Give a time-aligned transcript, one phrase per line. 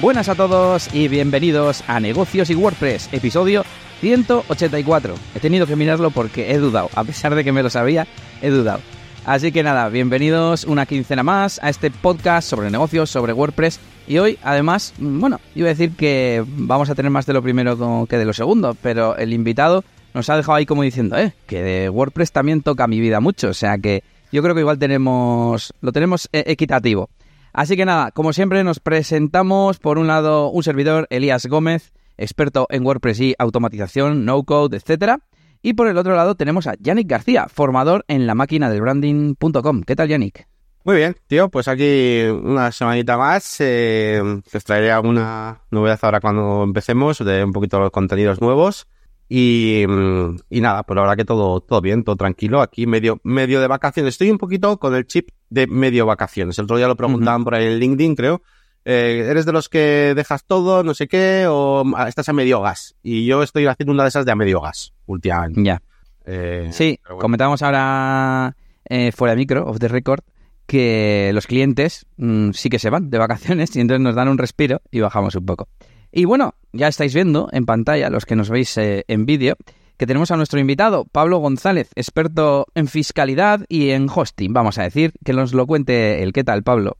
[0.00, 3.64] Buenas a todos y bienvenidos a Negocios y WordPress, episodio
[4.00, 5.14] 184.
[5.34, 8.06] He tenido que mirarlo porque he dudado, a pesar de que me lo sabía,
[8.42, 8.80] he dudado.
[9.24, 13.80] Así que nada, bienvenidos una quincena más a este podcast sobre negocios, sobre WordPress.
[14.06, 18.06] Y hoy, además, bueno, iba a decir que vamos a tener más de lo primero
[18.06, 19.82] que de lo segundo, pero el invitado
[20.12, 23.48] nos ha dejado ahí como diciendo, eh, que de WordPress también toca mi vida mucho,
[23.48, 27.08] o sea que yo creo que igual tenemos, lo tenemos eh, equitativo.
[27.56, 32.66] Así que nada, como siempre nos presentamos por un lado un servidor, Elías Gómez, experto
[32.68, 35.20] en WordPress y automatización, no-code, etcétera.
[35.62, 39.84] Y por el otro lado tenemos a Yannick García, formador en la máquina del branding.com.
[39.84, 40.46] ¿Qué tal, Yannick?
[40.84, 43.56] Muy bien, tío, pues aquí una semanita más.
[43.60, 44.20] Eh,
[44.54, 48.86] os traeré alguna novedad ahora cuando empecemos de un poquito los contenidos nuevos.
[49.28, 52.60] Y, mm, y nada, pues la verdad que todo, todo bien, todo tranquilo.
[52.60, 54.14] Aquí medio, medio de vacaciones.
[54.14, 56.58] Estoy un poquito con el chip de medio vacaciones.
[56.58, 58.42] El otro día lo preguntaban por ahí en LinkedIn, creo.
[58.84, 62.94] Eh, ¿Eres de los que dejas todo, no sé qué, o estás a medio gas?
[63.02, 65.60] Y yo estoy haciendo una de esas de a medio gas, últimamente.
[65.64, 65.82] Ya.
[66.24, 68.56] Eh, sí, comentamos ahora
[68.88, 70.20] eh, fuera de micro, off the record,
[70.66, 74.38] que los clientes mm, sí que se van de vacaciones y entonces nos dan un
[74.38, 75.68] respiro y bajamos un poco.
[76.16, 79.54] Y bueno, ya estáis viendo en pantalla, los que nos veis eh, en vídeo,
[79.98, 84.84] que tenemos a nuestro invitado, Pablo González, experto en fiscalidad y en hosting, vamos a
[84.84, 86.96] decir, que nos lo cuente el qué tal, Pablo.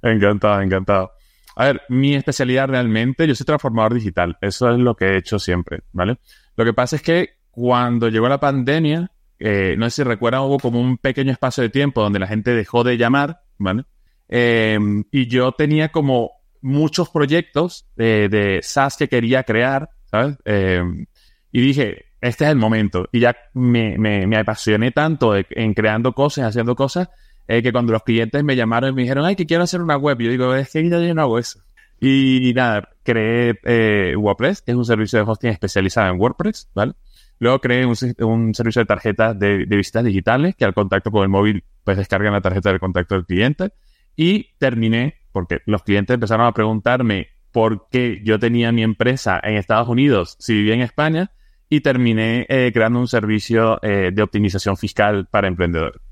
[0.00, 1.10] Encantado, encantado.
[1.56, 5.38] A ver, mi especialidad realmente, yo soy transformador digital, eso es lo que he hecho
[5.38, 6.16] siempre, ¿vale?
[6.56, 10.58] Lo que pasa es que cuando llegó la pandemia, eh, no sé si recuerdan, hubo
[10.58, 13.84] como un pequeño espacio de tiempo donde la gente dejó de llamar, ¿vale?
[14.26, 14.78] Eh,
[15.12, 20.36] y yo tenía como muchos proyectos de, de SaaS que quería crear, ¿sabes?
[20.44, 20.82] Eh,
[21.52, 23.08] y dije, este es el momento.
[23.12, 27.08] Y ya me, me, apasioné tanto en creando cosas, haciendo cosas,
[27.46, 29.96] eh, que cuando los clientes me llamaron y me dijeron, ay, que quiero hacer una
[29.96, 31.60] web, yo digo, es que ya yo no hago eso.
[32.00, 36.92] Y, nada, creé eh, WordPress, que es un servicio de hosting especializado en WordPress, ¿vale?
[37.40, 41.22] Luego creé un, un servicio de tarjetas de, de, visitas digitales, que al contacto con
[41.22, 43.70] el móvil, pues descargan la tarjeta del contacto del cliente.
[44.16, 49.54] Y terminé porque los clientes empezaron a preguntarme por qué yo tenía mi empresa en
[49.54, 51.30] Estados Unidos si vivía en España
[51.68, 56.02] y terminé eh, creando un servicio eh, de optimización fiscal para emprendedores.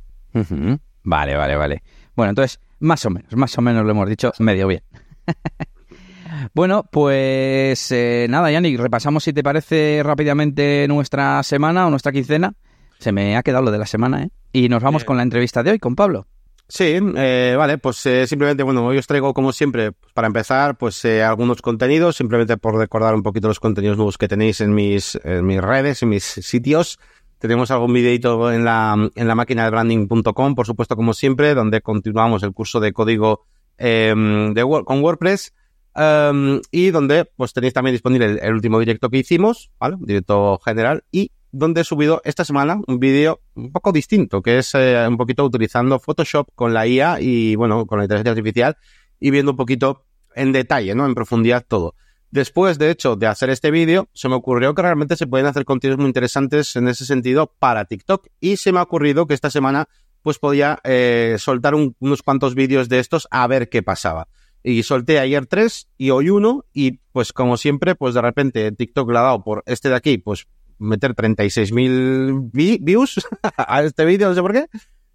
[1.03, 1.83] Vale, vale, vale.
[2.15, 4.85] Bueno, entonces, más o menos, más o menos lo hemos dicho medio bien.
[6.55, 12.55] bueno, pues eh, nada, Yannick, repasamos si te parece rápidamente nuestra semana o nuestra quincena.
[13.01, 14.31] Se me ha quedado lo de la semana, ¿eh?
[14.53, 16.29] Y nos vamos con la entrevista de hoy con Pablo.
[16.69, 21.05] Sí, eh, vale, pues eh, simplemente, bueno, hoy os traigo como siempre, para empezar, pues
[21.05, 25.17] eh, algunos contenidos, simplemente por recordar un poquito los contenidos nuevos que tenéis en mis,
[25.23, 26.99] en mis redes, en mis sitios.
[27.39, 31.83] Tenemos algún videito en la, en la máquina de branding.com, por supuesto, como siempre, donde
[31.83, 33.47] continuamos el curso de código
[33.79, 35.55] eh, de, con WordPress.
[35.95, 39.97] Um, y donde pues tenéis también disponible el, el, último directo que hicimos, ¿vale?
[40.01, 44.75] Directo general y donde he subido esta semana un vídeo un poco distinto, que es
[44.75, 48.77] eh, un poquito utilizando Photoshop con la IA y, bueno, con la inteligencia artificial
[49.21, 51.07] y viendo un poquito en detalle, ¿no?
[51.07, 51.95] En profundidad todo.
[52.31, 55.65] Después, de hecho, de hacer este vídeo, se me ocurrió que realmente se pueden hacer
[55.65, 59.49] contenidos muy interesantes en ese sentido para TikTok y se me ha ocurrido que esta
[59.49, 59.89] semana
[60.23, 64.29] pues podía eh, soltar un, unos cuantos vídeos de estos a ver qué pasaba.
[64.63, 69.09] Y solté ayer tres y hoy uno y pues como siempre, pues de repente TikTok
[69.13, 70.49] le ha dado por este de aquí, pues
[70.79, 72.51] meter 36.000
[72.81, 73.27] views
[73.57, 74.67] a este vídeo, no sé por qué,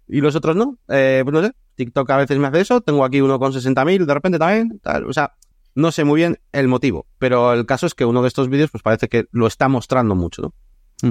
[0.08, 0.78] y los otros no.
[0.88, 4.04] Eh, pues no sé, TikTok a veces me hace eso, tengo aquí uno con 60.000
[4.04, 5.34] de repente también, tal, o sea,
[5.74, 8.70] no sé muy bien el motivo, pero el caso es que uno de estos vídeos
[8.70, 10.54] pues parece que lo está mostrando mucho, ¿no?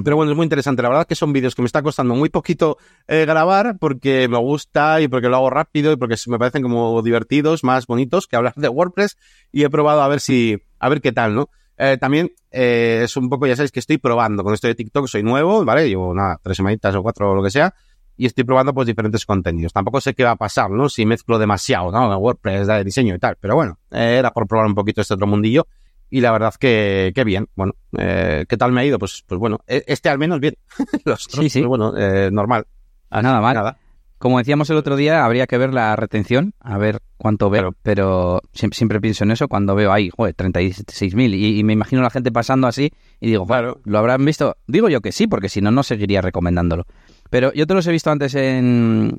[0.02, 0.80] Pero bueno, es muy interesante.
[0.80, 4.38] La verdad que son vídeos que me está costando muy poquito eh, grabar porque me
[4.38, 8.36] gusta y porque lo hago rápido y porque me parecen como divertidos, más bonitos que
[8.36, 9.18] hablar de WordPress
[9.52, 11.50] y he probado a ver si, a ver qué tal, ¿no?
[11.78, 15.06] Eh, también eh, es un poco, ya sabéis que estoy probando con esto de TikTok,
[15.06, 15.88] soy nuevo, ¿vale?
[15.88, 17.74] Llevo nada, tres semanitas o cuatro o lo que sea,
[18.16, 19.72] y estoy probando pues diferentes contenidos.
[19.72, 20.88] Tampoco sé qué va a pasar, ¿no?
[20.88, 22.16] Si mezclo demasiado, ¿no?
[22.18, 25.26] WordPress, de diseño y tal, pero bueno, eh, era por probar un poquito este otro
[25.26, 25.66] mundillo.
[26.10, 28.98] Y la verdad que, que bien, bueno, eh, ¿qué tal me ha ido?
[28.98, 30.56] Pues, pues bueno, e, este al menos bien.
[31.06, 31.60] Los otros, sí, sí.
[31.60, 32.66] Pues bueno, eh, normal.
[33.08, 33.54] Ah, nada mal.
[33.54, 33.78] Nada.
[34.22, 38.40] Como decíamos el otro día, habría que ver la retención, a ver cuánto veo, pero
[38.52, 42.10] siempre, siempre, pienso en eso cuando veo ahí, joder, 36.000 y, y me imagino la
[42.10, 44.58] gente pasando así y digo, claro, ¿lo habrán visto?
[44.68, 46.84] Digo yo que sí, porque si no, no seguiría recomendándolo.
[47.30, 49.16] Pero yo te los he visto antes en,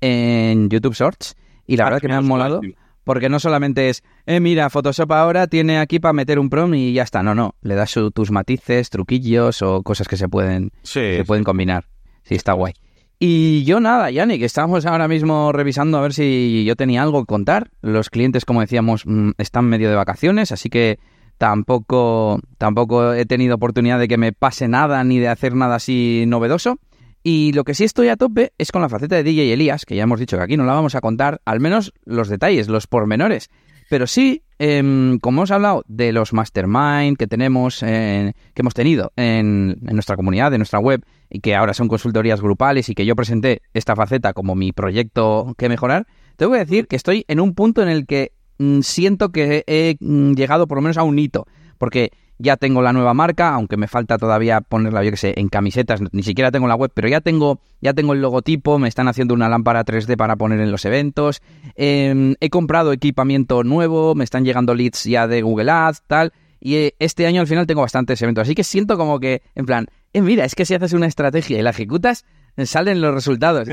[0.00, 1.36] en YouTube Shorts
[1.68, 2.60] y la ah, verdad que me han molado
[3.04, 6.92] porque no solamente es, eh, mira, Photoshop ahora tiene aquí para meter un prom y
[6.92, 10.72] ya está, no, no, le das su, tus matices, truquillos o cosas que se pueden,
[10.82, 11.84] sí, se pueden combinar.
[12.24, 12.74] Sí, está guay.
[13.22, 17.20] Y yo nada, Yanni, que estamos ahora mismo revisando a ver si yo tenía algo
[17.20, 17.70] que contar.
[17.82, 20.98] Los clientes, como decíamos, mm, están medio de vacaciones, así que
[21.36, 26.24] tampoco, tampoco he tenido oportunidad de que me pase nada ni de hacer nada así
[26.26, 26.78] novedoso.
[27.22, 29.96] Y lo que sí estoy a tope es con la faceta de DJ Elías, que
[29.96, 32.86] ya hemos dicho que aquí no la vamos a contar, al menos los detalles, los
[32.86, 33.50] pormenores.
[33.90, 39.76] Pero sí, em, como hemos hablado de los mastermind que tenemos, que hemos tenido en,
[39.82, 43.62] nuestra comunidad, en nuestra web, y que ahora son consultorías grupales y que yo presenté
[43.72, 46.06] esta faceta como mi proyecto que mejorar,
[46.36, 49.96] tengo que decir que estoy en un punto en el que mm, siento que he
[50.00, 51.46] mm, llegado por lo menos a un hito.
[51.78, 52.10] Porque
[52.40, 56.00] ya tengo la nueva marca, aunque me falta todavía ponerla, yo que sé, en camisetas,
[56.12, 59.34] ni siquiera tengo la web, pero ya tengo, ya tengo el logotipo, me están haciendo
[59.34, 61.42] una lámpara 3D para poner en los eventos,
[61.74, 66.76] em, he comprado equipamiento nuevo, me están llegando leads ya de Google Ads, tal, y
[66.76, 69.86] eh, este año al final tengo bastantes eventos, así que siento como que, en plan,
[70.12, 72.24] eh, mira, es que si haces una estrategia y la ejecutas,
[72.64, 73.68] salen los resultados.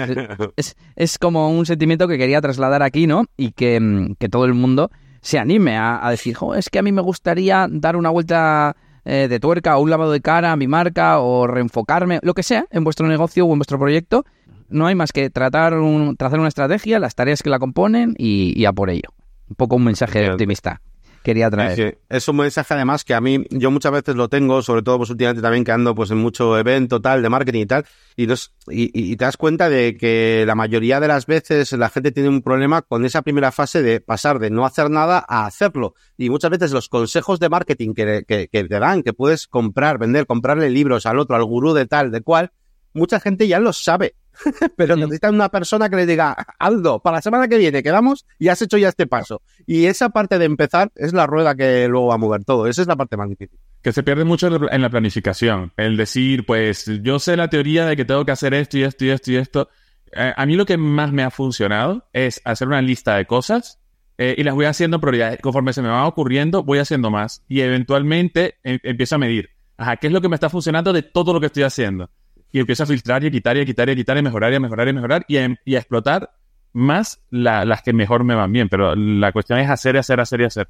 [0.55, 3.25] Es, es, como un sentimiento que quería trasladar aquí, ¿no?
[3.35, 4.91] Y que, mm, que todo el mundo
[5.21, 9.39] se anime a, decir, es que a mí me gustaría dar una vuelta eh, de
[9.39, 12.83] tuerca o un lavado de cara a mi marca o reenfocarme, lo que sea, en
[12.83, 14.25] vuestro negocio o en vuestro proyecto.
[14.69, 18.63] No hay más que tratar un, trazar una estrategia, las tareas que la componen y,
[18.65, 19.09] a por ello.
[19.49, 20.81] Un poco un mensaje optimista
[21.27, 21.99] quería traer.
[22.07, 25.09] Es un mensaje además que a mí, yo muchas veces lo tengo, sobre todo pues
[25.09, 27.85] últimamente también que ando pues en mucho evento tal de marketing y tal,
[28.15, 28.31] y,
[28.69, 32.41] y, te das cuenta de que la mayoría de las veces la gente tiene un
[32.41, 35.95] problema con esa primera fase de pasar de no hacer nada a hacerlo.
[36.17, 39.97] Y muchas veces los consejos de marketing que, que, que te dan, que puedes comprar,
[39.97, 42.53] vender, comprarle libros al otro, al gurú de tal, de cual,
[42.93, 44.15] mucha gente ya lo sabe
[44.75, 48.47] pero necesitan una persona que le diga, Aldo, para la semana que viene quedamos y
[48.47, 49.41] has hecho ya este paso.
[49.65, 52.67] Y esa parte de empezar es la rueda que luego va a mover todo.
[52.67, 53.57] Esa es la parte más difícil.
[53.81, 55.71] Que se pierde mucho en la planificación.
[55.77, 59.05] El decir, pues, yo sé la teoría de que tengo que hacer esto y esto
[59.05, 59.69] y esto y esto.
[60.11, 63.79] Eh, a mí lo que más me ha funcionado es hacer una lista de cosas
[64.17, 65.39] eh, y las voy haciendo prioridades.
[65.41, 67.43] Conforme se me van ocurriendo, voy haciendo más.
[67.47, 69.49] Y eventualmente em, empiezo a medir.
[69.77, 72.09] Ajá, ¿qué es lo que me está funcionando de todo lo que estoy haciendo?
[72.51, 74.53] Y empieza a filtrar y a quitar y a quitar y a quitar y mejorar
[74.53, 76.31] y a mejorar y a mejorar y a, a explotar
[76.73, 78.69] más las que mejor me van bien.
[78.69, 80.69] Pero la cuestión es hacer, hacer, hacer y hacer.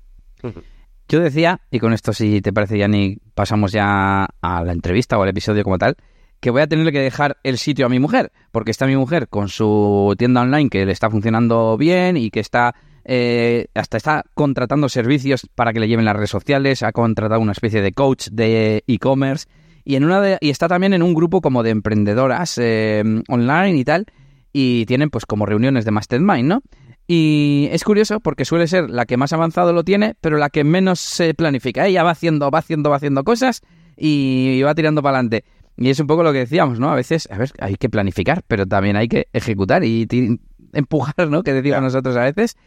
[1.09, 5.23] Yo decía, y con esto si te parece, Yanni, pasamos ya a la entrevista o
[5.23, 5.95] al episodio como tal,
[6.39, 9.27] que voy a tener que dejar el sitio a mi mujer, porque está mi mujer
[9.27, 12.75] con su tienda online que le está funcionando bien y que está
[13.05, 17.53] eh, hasta está contratando servicios para que le lleven las redes sociales, ha contratado una
[17.53, 19.47] especie de coach de e-commerce
[19.87, 23.85] y, en una y está también en un grupo como de emprendedoras eh, online y
[23.85, 24.05] tal.
[24.51, 26.61] Y tienen pues como reuniones de mastermind, ¿no?
[27.07, 30.65] Y es curioso porque suele ser la que más avanzado lo tiene, pero la que
[30.65, 31.87] menos se planifica.
[31.87, 33.61] Ella va haciendo, va haciendo, va haciendo cosas
[33.95, 35.45] y va tirando para adelante.
[35.77, 36.91] Y es un poco lo que decíamos, ¿no?
[36.91, 40.05] A veces, a ver, hay que planificar, pero también hay que ejecutar y
[40.73, 41.43] empujar, ¿no?
[41.43, 42.57] Que decimos nosotros a veces.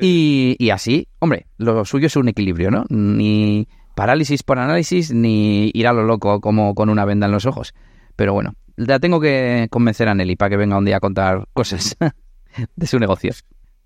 [0.00, 2.84] Y, y, así, hombre, lo suyo es un equilibrio, ¿no?
[2.88, 3.68] Ni,
[4.00, 7.74] parálisis por análisis ni ir a lo loco como con una venda en los ojos.
[8.16, 11.46] Pero bueno, la tengo que convencer a Nelly para que venga un día a contar
[11.52, 11.98] cosas
[12.76, 13.34] de su negocio.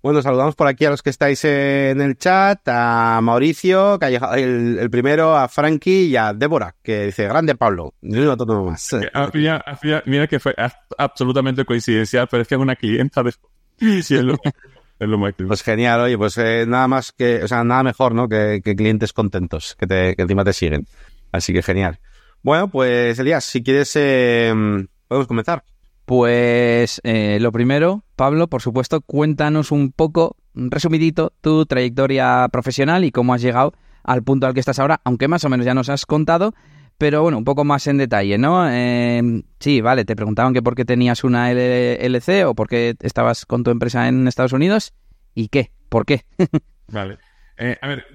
[0.01, 4.09] Bueno, saludamos por aquí a los que estáis en el chat, a Mauricio, que ha
[4.09, 7.93] llegado el, primero, a Frankie y a Débora, que dice, grande Pablo.
[8.01, 8.95] No todo más.
[9.13, 10.55] Ah, mira, que fue
[10.97, 13.33] absolutamente coincidencial, pero es que es una clienta de
[14.01, 14.37] cielo.
[15.47, 18.27] Pues genial, oye, pues eh, nada más que, o sea, nada mejor, ¿no?
[18.27, 20.87] Que, clientes contentos, que, te, que encima te siguen.
[21.31, 21.99] Así que genial.
[22.41, 24.53] Bueno, pues Elías, si quieres, eh,
[25.07, 25.63] podemos comenzar.
[26.05, 33.11] Pues eh, lo primero, Pablo, por supuesto, cuéntanos un poco, resumidito, tu trayectoria profesional y
[33.11, 35.89] cómo has llegado al punto al que estás ahora, aunque más o menos ya nos
[35.89, 36.53] has contado,
[36.97, 38.69] pero bueno, un poco más en detalle, ¿no?
[38.69, 43.45] Eh, sí, vale, te preguntaban que por qué tenías una LLC o por qué estabas
[43.45, 44.93] con tu empresa en Estados Unidos
[45.33, 46.25] y qué, por qué.
[46.87, 47.17] vale.
[47.57, 48.05] Eh, a ver,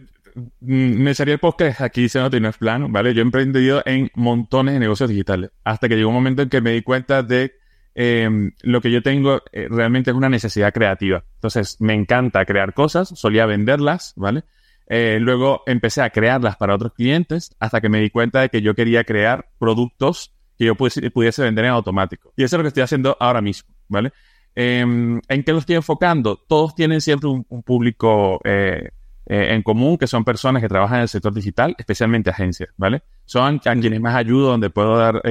[0.61, 3.13] mm, me salía el podcast aquí se no es plano, ¿vale?
[3.13, 6.61] Yo he emprendido en montones de negocios digitales hasta que llegó un momento en que
[6.61, 7.55] me di cuenta de
[7.95, 11.25] em, lo que yo tengo eh, realmente es una necesidad creativa.
[11.35, 14.45] Entonces, me encanta crear cosas, solía venderlas, ¿vale?
[14.93, 18.61] Eh, luego empecé a crearlas para otros clientes hasta que me di cuenta de que
[18.61, 22.33] yo quería crear productos que yo pudiese, vender en automático.
[22.37, 24.13] Y eso es lo que estoy haciendo ahora mismo, ¿vale?
[24.53, 26.37] Em, ¿En qué lo estoy enfocando?
[26.37, 28.91] Todos tienen siempre un, público eh,
[29.27, 33.05] eh, en común, que son personas que trabajan en el sector digital, especialmente agencias, ¿vale?
[33.27, 35.23] Son a quienes más ayudo, donde puedo dar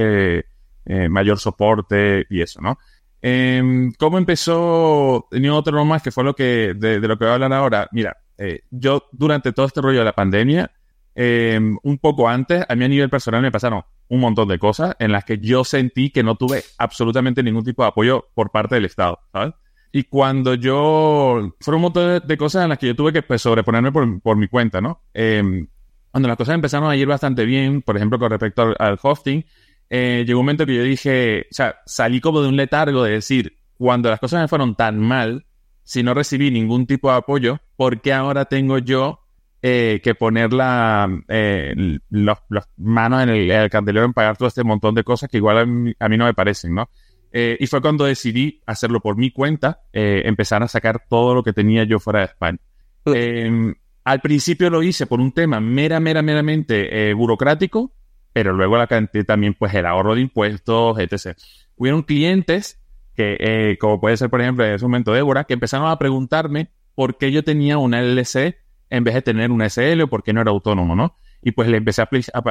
[1.10, 2.78] mayor soporte y eso, ¿no?
[3.20, 5.28] Em, ¿Cómo empezó?
[5.30, 7.88] Tenía otro más que fue lo que, de, de lo que voy a hablar ahora.
[7.92, 10.72] Mira, eh, yo durante todo este rollo de la pandemia,
[11.14, 14.96] em, un poco antes, a mí a nivel personal me pasaron un montón de cosas
[14.98, 18.76] en las que yo sentí que no tuve absolutamente ningún tipo de apoyo por parte
[18.76, 19.52] del Estado, ¿sabes?
[19.92, 21.54] Y cuando yo...
[21.60, 24.38] Fueron un montón de, cosas en las que yo tuve que pues, sobreponerme por, por
[24.38, 25.02] mi cuenta, ¿no?
[25.12, 25.66] Em,
[26.10, 29.44] cuando las cosas empezaron a ir bastante bien, por ejemplo, con respecto al, hosting,
[29.90, 33.12] eh, llegó un momento que yo dije, o sea, salí como de un letargo de
[33.12, 35.44] decir, cuando las cosas me fueron tan mal,
[35.90, 39.18] si no recibí ningún tipo de apoyo, ¿por qué ahora tengo yo
[39.60, 41.74] eh, que poner la, eh,
[42.08, 42.38] los,
[42.76, 46.16] manos en el, candelero en pagar todo este montón de cosas que igual a mí,
[46.16, 46.88] no me parecen, ¿no?
[47.32, 51.84] y fue cuando decidí hacerlo por mi cuenta, empezar a sacar todo lo que tenía
[51.84, 52.58] yo fuera de España.
[53.06, 57.92] Em, al principio lo hice por un tema mera, mera, meramente eh, burocrático,
[58.32, 61.36] pero luego la cantidad también, pues, el ahorro de impuestos, etc.
[61.76, 62.79] Hubieron clientes
[63.20, 66.70] que, eh, como puede ser, por ejemplo, en ese momento Débora, que empezaron a preguntarme
[66.94, 68.56] por qué yo tenía una LLC
[68.88, 71.16] en vez de tener una SL o por qué no era autónomo, ¿no?
[71.42, 72.08] Y pues le empecé a,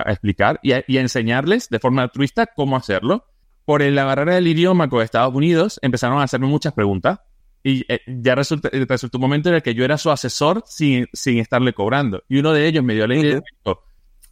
[0.08, 3.26] explicar y a, enseñarles de forma altruista cómo hacerlo.
[3.66, 7.20] Por la barrera del idioma con Estados Unidos, empezaron a hacerme muchas preguntas
[7.64, 11.08] y eh, ya resulta, resultó un momento en el que yo era su asesor sin,
[11.14, 12.24] sin estarle cobrando.
[12.30, 13.42] Y uno de ellos me dio la idea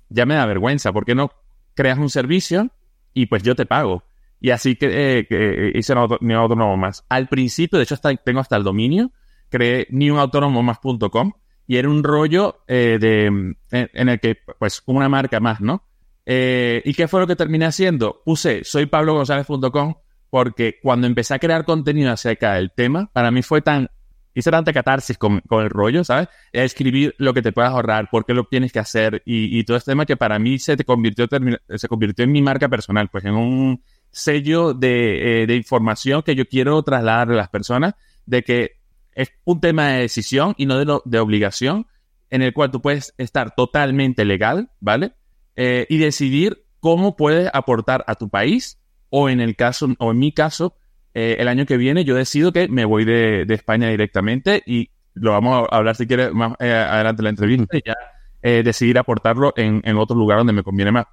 [0.09, 1.31] ya me da vergüenza, ¿por qué no
[1.73, 2.69] creas un servicio
[3.13, 4.03] y pues yo te pago?
[4.39, 7.05] Y así que, eh, hice un autónomo más.
[7.09, 9.11] Al principio, de hecho, hasta, tengo hasta el dominio,
[9.49, 11.33] creé niunautonomomas.com
[11.67, 13.25] y era un rollo de,
[13.71, 15.83] en, el que, pues, una marca más, ¿no?
[16.25, 18.21] ¿Y qué fue lo que terminé haciendo?
[18.23, 19.95] Puse soypablogonzalez.com
[20.29, 23.89] porque cuando empecé a crear contenido acerca del tema, para mí fue tan,
[24.33, 26.27] hice tanta catarsis con, el rollo, ¿sabes?
[26.51, 29.91] Escribir lo que te puedas ahorrar, por qué lo tienes que hacer y, todo este
[29.91, 31.27] tema que para mí se, te convirtió,
[31.75, 33.83] se convirtió en mi marca personal, pues en un
[34.17, 37.93] sello de, eh, de información que yo quiero trasladar a las personas
[38.25, 38.71] de que
[39.13, 41.87] es un tema de decisión y no de, de obligación,
[42.29, 45.13] en el cual tú puedes estar totalmente legal, ¿vale?
[45.55, 50.19] Eh, y decidir cómo puedes aportar a tu país o en el caso, o en
[50.19, 50.75] mi caso,
[51.13, 55.31] eh, el año que viene yo decido que me voy de, España directamente y lo
[55.31, 57.95] vamos a hablar si quieres más adelante en la entrevista ya
[58.43, 61.05] decidir aportarlo en, otro lugar donde me conviene más.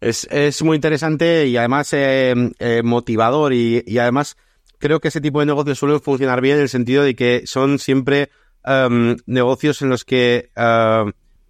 [0.00, 1.94] Es, muy interesante y además
[2.84, 4.36] motivador y, además
[4.78, 7.80] creo que ese tipo de negocios suelen funcionar bien en el sentido de que son
[7.80, 8.30] siempre
[8.64, 10.50] em, negocios en los que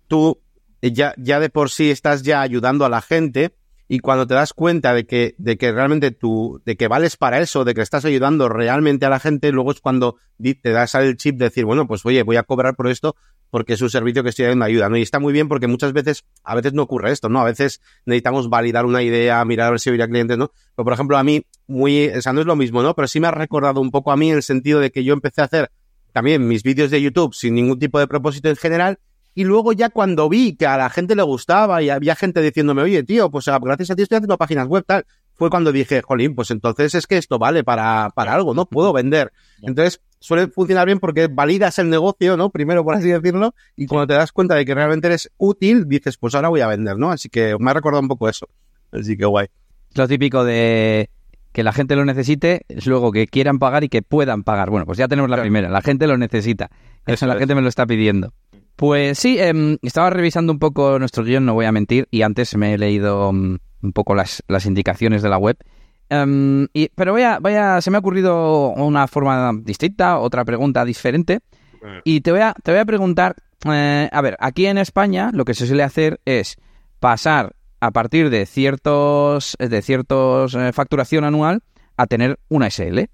[0.06, 0.40] tú
[0.80, 3.54] ya, ya de por sí estás ya ayudando a la gente
[3.88, 7.40] y cuando te das cuenta de que, de que realmente tú, de que vales para
[7.40, 11.16] eso, de que estás ayudando realmente a la gente, luego es cuando te das el
[11.16, 13.16] chip de decir, bueno, pues oye, voy a cobrar por esto
[13.50, 14.96] porque es un servicio que estoy dando ayuda, ¿no?
[14.96, 17.40] Y está muy bien porque muchas veces, a veces no ocurre esto, ¿no?
[17.40, 20.52] A veces necesitamos validar una idea, mirar a ver si hubiera clientes, ¿no?
[20.74, 22.94] Pero, por ejemplo, a mí, muy, o sea, no es lo mismo, ¿no?
[22.94, 25.12] Pero sí me ha recordado un poco a mí en el sentido de que yo
[25.12, 25.70] empecé a hacer
[26.12, 28.98] también mis vídeos de YouTube sin ningún tipo de propósito en general
[29.38, 32.82] y luego ya cuando vi que a la gente le gustaba y había gente diciéndome,
[32.82, 36.02] oye, tío, pues ah, gracias a ti estoy haciendo páginas web, tal, fue cuando dije,
[36.02, 38.66] jolín, pues entonces es que esto vale para, para algo, ¿no?
[38.66, 39.32] Puedo vender.
[39.62, 42.50] Entonces suele funcionar bien porque validas el negocio, ¿no?
[42.50, 46.16] Primero, por así decirlo, y cuando te das cuenta de que realmente eres útil, dices,
[46.16, 47.10] pues ahora voy a vender, ¿no?
[47.10, 48.48] Así que me ha recordado un poco eso.
[48.92, 49.48] Así que guay.
[49.94, 51.10] Lo típico de
[51.52, 54.70] que la gente lo necesite, es luego que quieran pagar y que puedan pagar.
[54.70, 56.70] Bueno, pues ya tenemos la primera, la gente lo necesita.
[57.06, 58.32] Eso, la gente me lo está pidiendo.
[58.76, 62.56] Pues sí, em, estaba revisando un poco nuestro guion, no voy a mentir, y antes
[62.56, 65.56] me he leído mm, un poco las, las, indicaciones de la web.
[66.10, 71.40] Em, y, pero vaya, vaya, se me ha ocurrido una forma distinta, otra pregunta diferente.
[72.04, 75.44] Y te voy a, te voy a preguntar, eh, a ver, aquí en España lo
[75.44, 76.56] que se suele hacer es
[76.98, 81.62] pasar a partir de ciertos, de ciertos eh, facturación anual
[81.96, 83.04] a tener una SL.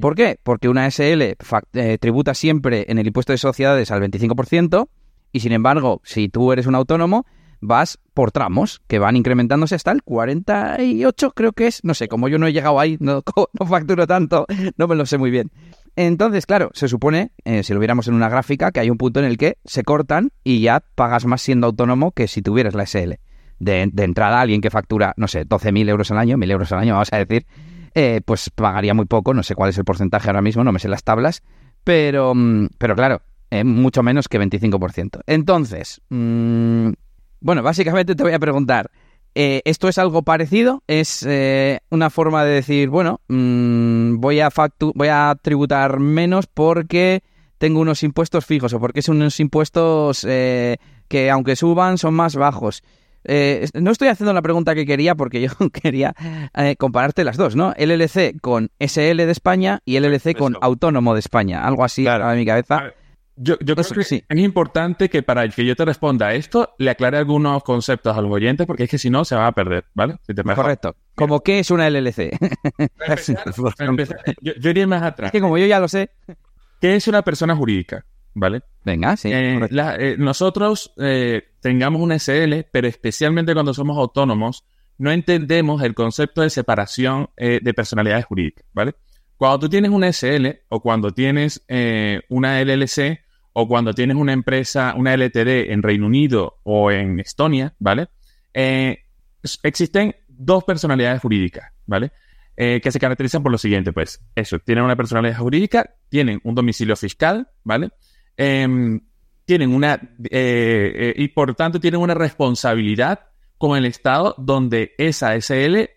[0.00, 0.38] ¿Por qué?
[0.42, 1.36] Porque una SL
[1.74, 4.88] eh, tributa siempre en el impuesto de sociedades al 25%
[5.32, 7.26] y sin embargo, si tú eres un autónomo,
[7.60, 11.84] vas por tramos que van incrementándose hasta el 48, creo que es.
[11.84, 13.22] No sé, como yo no he llegado ahí, no,
[13.58, 14.46] no facturo tanto,
[14.76, 15.50] no me lo sé muy bien.
[15.96, 19.18] Entonces, claro, se supone, eh, si lo viéramos en una gráfica, que hay un punto
[19.18, 22.86] en el que se cortan y ya pagas más siendo autónomo que si tuvieras la
[22.86, 23.14] SL.
[23.58, 26.92] De, entrada, alguien que factura, no sé, 12.000 euros al año, 1.000 euros al año,
[26.92, 27.46] vamos a decir,
[27.96, 30.78] eh, pues pagaría muy poco, no sé cuál es el porcentaje ahora mismo, no me
[30.78, 31.42] sé las tablas,
[31.82, 33.22] pero, mm, pero claro,
[33.64, 35.22] mucho menos que 25%.
[35.26, 36.90] Entonces, mm,
[37.40, 38.90] bueno, básicamente te voy a preguntar,
[39.34, 40.82] eh, ¿esto es algo parecido?
[40.86, 44.50] ¿Es eh, una forma de decir, bueno, mm, voy, a
[44.94, 47.22] voy a tributar menos porque
[47.58, 52.82] tengo unos impuestos fijos o porque son unos impuestos que aunque suban son más bajos?
[53.74, 56.14] no estoy haciendo la pregunta que quería porque yo quería
[56.78, 57.74] compararte las dos, ¿no?
[57.76, 62.46] LLC con SL de España y LLC con Autónomo de España, algo así a mi
[62.46, 62.92] cabeza.
[63.40, 64.24] Yo, yo creo que sí.
[64.28, 68.20] es importante que para que yo te responda a esto, le aclare algunos conceptos a
[68.20, 70.16] los oyentes, porque es que si no se va a perder, ¿vale?
[70.56, 70.96] Correcto.
[71.14, 72.30] Como qué es una LLC.
[74.42, 75.28] yo, iría más atrás.
[75.28, 76.10] Es que como yo ya lo sé.
[76.80, 78.04] ¿Qué es una persona jurídica?
[78.34, 78.62] ¿Vale?
[78.84, 79.30] Venga, sí.
[79.32, 84.64] Eh, eh, nosotros eh, tengamos una SL, pero especialmente cuando somos autónomos,
[84.98, 88.96] no entendemos el concepto de separación de personalidades jurídicas, ¿vale?
[89.36, 91.64] Cuando tú tienes una SL o cuando tienes
[92.28, 93.27] una LLC,
[93.60, 98.06] o cuando tienes una empresa, una LTD en Reino Unido o en Estonia, ¿vale?
[98.54, 98.98] Eh,
[99.64, 102.12] existen dos personalidades jurídicas, ¿vale?
[102.56, 106.54] Eh, que se caracterizan por lo siguiente, pues, eso, tienen una personalidad jurídica, tienen un
[106.54, 107.90] domicilio fiscal, ¿vale?
[108.36, 109.00] Em,
[109.44, 110.00] tienen una,
[110.30, 115.90] eh, y por tanto tienen una responsabilidad con el Estado donde esa SL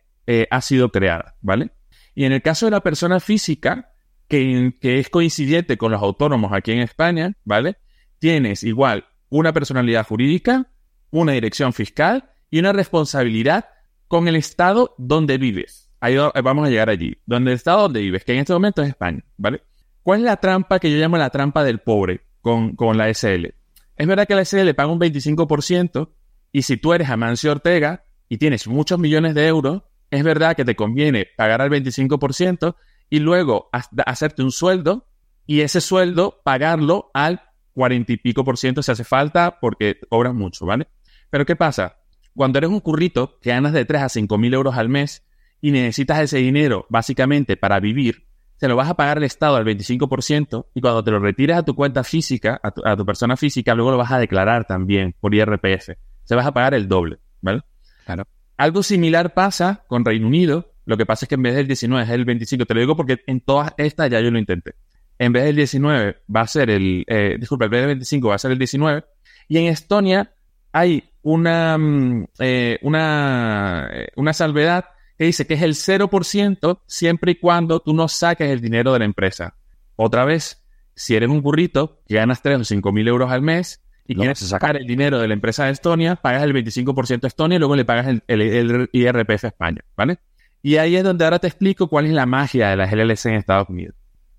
[0.49, 1.69] ha sido creada, ¿vale?
[2.15, 3.90] Y en el caso de la persona física,
[4.31, 7.75] que, es coincidente con los autónomos aquí en España, ¿vale?
[8.17, 10.71] Tienes igual una personalidad jurídica,
[11.09, 13.65] una dirección fiscal y una responsabilidad
[14.07, 15.89] con el estado donde vives.
[15.99, 17.17] Ahí vamos a llegar allí.
[17.25, 19.63] Donde el estado donde vives, que en este momento es España, ¿vale?
[20.01, 23.53] ¿Cuál es la trampa que yo llamo la trampa del pobre con, con la SL?
[23.97, 26.09] Es verdad que la SL paga un 25%
[26.53, 30.63] y si tú eres Amancio Ortega y tienes muchos millones de euros, es verdad que
[30.63, 32.75] te conviene pagar al 25%
[33.11, 33.69] y luego
[34.05, 35.05] hacerte un sueldo
[35.45, 37.41] y ese sueldo pagarlo al
[37.73, 40.87] cuarenta y pico por ciento si hace falta porque cobras mucho, ¿vale?
[41.29, 41.97] Pero ¿qué pasa?
[42.33, 45.27] Cuando eres un currito que ganas de 3 a 5 mil euros al mes
[45.59, 49.65] y necesitas ese dinero básicamente para vivir, se lo vas a pagar el Estado al
[49.65, 53.35] 25% y cuando te lo retires a tu cuenta física, a tu, a tu, persona
[53.35, 55.89] física, luego lo vas a declarar también por IRPF.
[56.23, 57.61] Se vas a pagar el doble, ¿vale?
[58.05, 58.25] Claro.
[58.55, 62.03] Algo similar pasa con Reino Unido, lo que pasa es que en vez del 19
[62.03, 62.65] es el 25.
[62.65, 64.73] Te lo digo porque en todas estas ya yo lo intenté.
[65.17, 67.05] En vez del 19 va a ser el...
[67.07, 69.05] Eh, disculpa, en vez del 25 va a ser el 19.
[69.47, 70.33] Y en Estonia
[70.73, 74.83] hay una, mm, eh, una, eh, una salvedad
[75.17, 78.99] que dice que es el 0% siempre y cuando tú no saques el dinero de
[78.99, 79.55] la empresa.
[79.95, 80.61] Otra vez,
[80.93, 84.39] si eres un burrito que ganas 3 o 5 mil euros al mes y quieres
[84.39, 87.77] sacar el dinero de la empresa de Estonia, pagas el 25% a Estonia y luego
[87.77, 90.19] le pagas el, el IRPF a España, ¿vale?
[90.61, 93.35] Y ahí es donde ahora te explico cuál es la magia de las LLC en
[93.35, 93.95] Estados Unidos.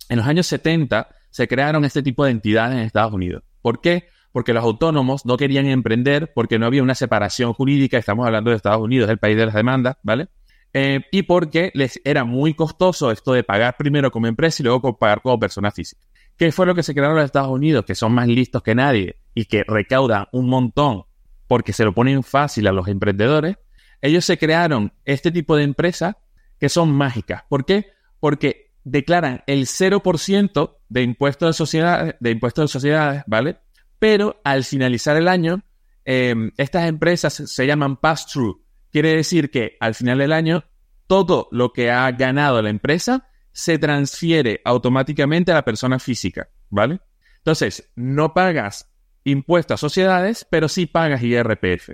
[0.08, 3.42] En los años 70 se crearon este tipo de entidades en Estados Unidos.
[3.60, 4.08] ¿Por qué?
[4.30, 8.56] Porque los autónomos no querían emprender porque no había una separación jurídica, estamos hablando de
[8.56, 10.28] Estados Unidos, el país de las demandas, ¿vale?
[10.74, 14.96] Eh, y porque les era muy costoso esto de pagar primero como empresa y luego
[14.98, 16.02] pagar como persona física.
[16.36, 17.84] ¿Qué fue lo que se crearon los Estados Unidos?
[17.84, 21.04] Que son más listos que nadie y que recaudan un montón
[21.46, 23.56] porque se lo ponen fácil a los emprendedores
[24.02, 26.16] ellos se crearon este tipo de empresas
[26.58, 27.44] que son mágicas.
[27.48, 27.92] ¿Por qué?
[28.20, 33.58] Porque declaran el 0% de impuestos de sociedades, de impuestos de sociedades, ¿vale?
[34.00, 35.62] Pero al finalizar el año,
[36.04, 38.60] em, estas empresas se llaman pass-through.
[38.90, 40.64] Quiere decir que al final del año,
[41.06, 47.00] todo lo que ha ganado la empresa se transfiere automáticamente a la persona física, ¿vale?
[47.38, 48.90] Entonces, no pagas
[49.24, 51.90] impuestos a sociedades, pero sí pagas IRPF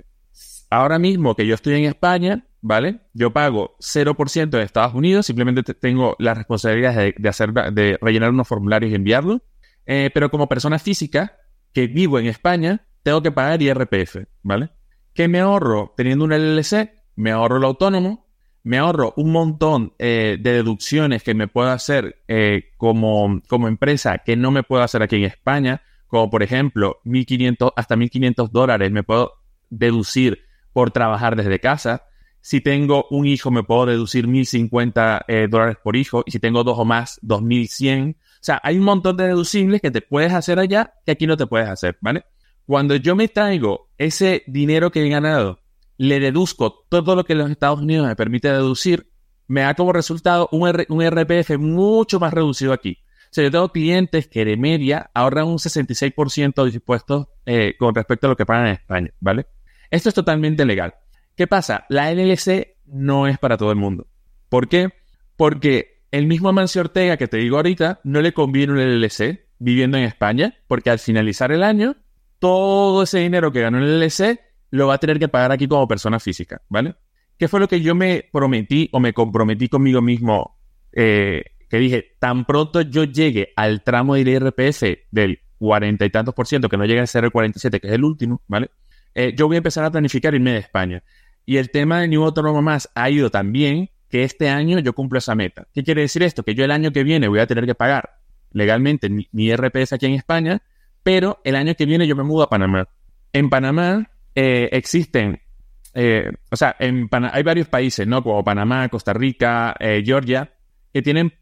[0.69, 3.01] ahora mismo que yo estoy en España, ¿vale?
[3.13, 8.47] Yo pago 0% en Estados Unidos, simplemente tengo la responsabilidad de, hacer, de rellenar unos
[8.47, 9.41] formularios y enviarlos.
[9.85, 11.37] Eh, pero como persona física
[11.73, 14.69] que vivo en España, tengo que pagar IRPF, ¿vale?
[15.13, 16.91] ¿Qué me ahorro teniendo un LLC?
[17.15, 18.27] Me ahorro el autónomo,
[18.63, 24.19] me ahorro un montón eh, de deducciones que me puedo hacer eh, como, como empresa
[24.19, 28.91] que no me puedo hacer aquí en España, como por ejemplo 1.500 hasta 1.500 dólares
[28.91, 29.33] me puedo
[29.69, 30.48] deducir
[30.79, 32.05] por trabajar desde casa.
[32.39, 36.23] Si tengo un hijo, me puedo deducir 1.050 eh, dólares por hijo.
[36.25, 38.15] Y si tengo dos o más, 2.100.
[38.15, 41.35] O sea, hay un montón de deducibles que te puedes hacer allá que aquí no
[41.35, 42.23] te puedes hacer, ¿vale?
[42.65, 45.59] Cuando yo me traigo ese dinero que he ganado,
[45.97, 49.11] le deduzco todo lo que los Estados Unidos me permite deducir,
[49.47, 52.99] me da como resultado un, un RPF mucho más reducido aquí.
[53.23, 57.93] O sea, yo tengo clientes que de media ahorran un 66% de impuestos eh, con
[57.93, 59.45] respecto a lo que pagan en España, ¿vale?
[59.91, 60.95] Esto es totalmente legal.
[61.35, 61.85] ¿Qué pasa?
[61.89, 64.07] La LLC no es para todo el mundo.
[64.49, 64.89] ¿Por qué?
[65.35, 69.97] Porque el mismo Amancio Ortega que te digo ahorita no le conviene un LLC viviendo
[69.97, 71.95] en España, porque al finalizar el año,
[72.39, 74.39] todo ese dinero que ganó el LLC
[74.71, 76.95] lo va a tener que pagar aquí como persona física, ¿vale?
[77.37, 80.57] ¿Qué fue lo que yo me prometí o me comprometí conmigo mismo?
[80.91, 86.33] Eh, que dije, tan pronto yo llegue al tramo de IRPF del cuarenta y tantos
[86.33, 88.71] por ciento, que no llegue a ser el 47, que es el último, ¿vale?
[89.15, 91.03] Eh, yo voy a empezar a planificar irme de España.
[91.45, 95.19] Y el tema de New Autónomo Más ha ido también que este año yo cumplo
[95.19, 95.67] esa meta.
[95.73, 96.43] ¿Qué quiere decir esto?
[96.43, 98.19] Que yo el año que viene voy a tener que pagar
[98.51, 100.61] legalmente mi, RPS aquí en España,
[101.03, 102.87] pero el año que viene yo me mudo a Panamá.
[103.31, 105.41] En Panamá eh, existen,
[105.93, 108.23] eh, o sea, en hay varios países, ¿no?
[108.23, 110.53] Como Panamá, Costa Rica, eh, Georgia,
[110.91, 111.33] que tienen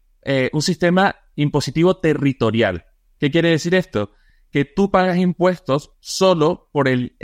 [0.52, 2.84] un sistema impositivo territorial.
[3.18, 4.12] ¿Qué quiere decir esto?
[4.50, 7.16] Que tú pagas impuestos solo por, el,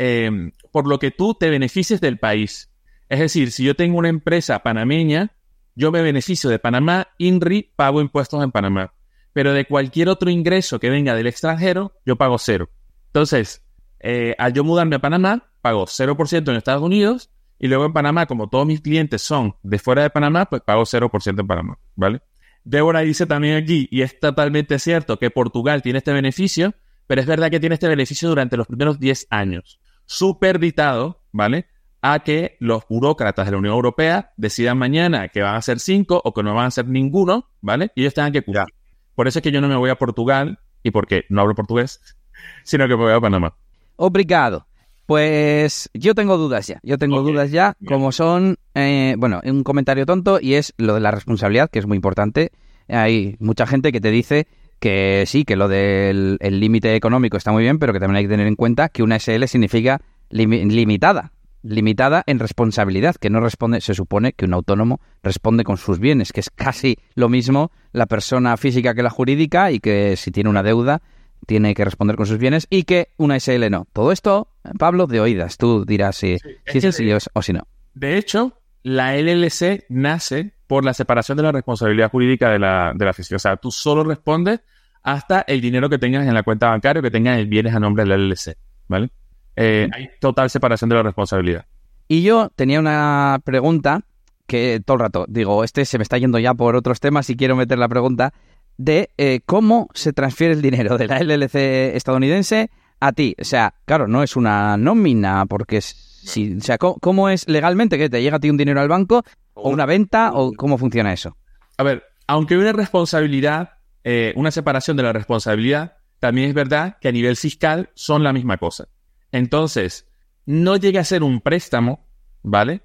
[0.73, 2.71] por lo que tú te beneficies del país.
[3.09, 5.33] Es decir, si yo tengo una empresa panameña,
[5.75, 8.93] yo me beneficio de Panamá, INRI, pago impuestos en Panamá.
[9.33, 12.69] Pero de cualquier otro ingreso que venga del extranjero, yo pago cero.
[13.07, 13.65] Entonces,
[14.01, 18.27] eh, al yo mudarme a Panamá, pago 0% en Estados Unidos y luego en Panamá,
[18.27, 22.21] como todos mis clientes son de fuera de Panamá, pues pago 0% en Panamá, ¿vale?
[22.65, 26.75] Débora dice también aquí, y es totalmente cierto, que Portugal tiene este beneficio,
[27.07, 31.67] pero es verdad que tiene este beneficio durante los primeros 10 años, superditado, ¿vale?
[32.03, 36.23] A que los burócratas de la Unión Europea decidan mañana que van a ser 5
[36.25, 37.91] o que no van a ser ninguno, ¿vale?
[37.95, 38.67] Y ellos tengan que cumplir.
[39.15, 42.01] Por eso es que yo no me voy a Portugal, y porque no hablo portugués,
[42.63, 43.57] sino que me voy a Panamá.
[43.97, 44.67] Obrigado.
[45.07, 50.07] Pues yo tengo dudas ya, yo tengo dudas ya, como son, eh, bueno, un comentario
[50.07, 52.53] tonto y es lo de la responsabilidad, que es muy importante.
[52.89, 54.47] Hay mucha gente que te dice
[54.85, 58.29] que sí, que lo del límite económico está muy bien, pero que también hay que
[58.29, 63.95] tener en cuenta que una SL significa limitada, limitada en responsabilidad, que no responde, se
[63.95, 68.59] supone que un autónomo responde con sus bienes, que es casi lo mismo la persona
[68.59, 71.01] física que la jurídica y que si tiene una deuda
[71.47, 73.87] tiene que responder con sus bienes y que una SL no.
[73.91, 75.57] Todo esto, Pablo, de oídas.
[75.57, 77.67] Tú dirás si, si es así o si no.
[77.95, 83.05] De hecho, la LLC nace por la separación de la responsabilidad jurídica de la, de
[83.07, 84.61] la O sea, tú solo respondes
[85.05, 87.81] hasta el dinero que tengas en la cuenta bancaria o que tengas el bienes a
[87.81, 88.57] nombre de la LLC.
[88.89, 89.11] ¿Vale?
[89.57, 91.67] Eh, hay total separación de la responsabilidad.
[92.09, 94.03] Y yo tenía una pregunta
[94.47, 97.37] que todo el rato digo, este se me está yendo ya por otros temas y
[97.37, 98.35] quiero meter la pregunta
[98.77, 103.37] de eh, cómo se transfiere el dinero de la LLC estadounidense a ti.
[103.41, 108.09] O sea, claro, no es una nómina, porque si, o sea, ¿cómo, es legalmente que
[108.09, 109.23] te llega a ti un dinero al banco
[109.55, 111.37] o una venta o cómo funciona eso?
[111.77, 113.74] A ver, aunque hay una responsabilidad,
[114.05, 118.33] eh, una separación de la responsabilidad, también es verdad que a nivel fiscal son la
[118.33, 118.89] misma cosa.
[119.33, 120.07] Entonces,
[120.47, 122.07] no llega a ser un préstamo,
[122.43, 122.83] ¿vale?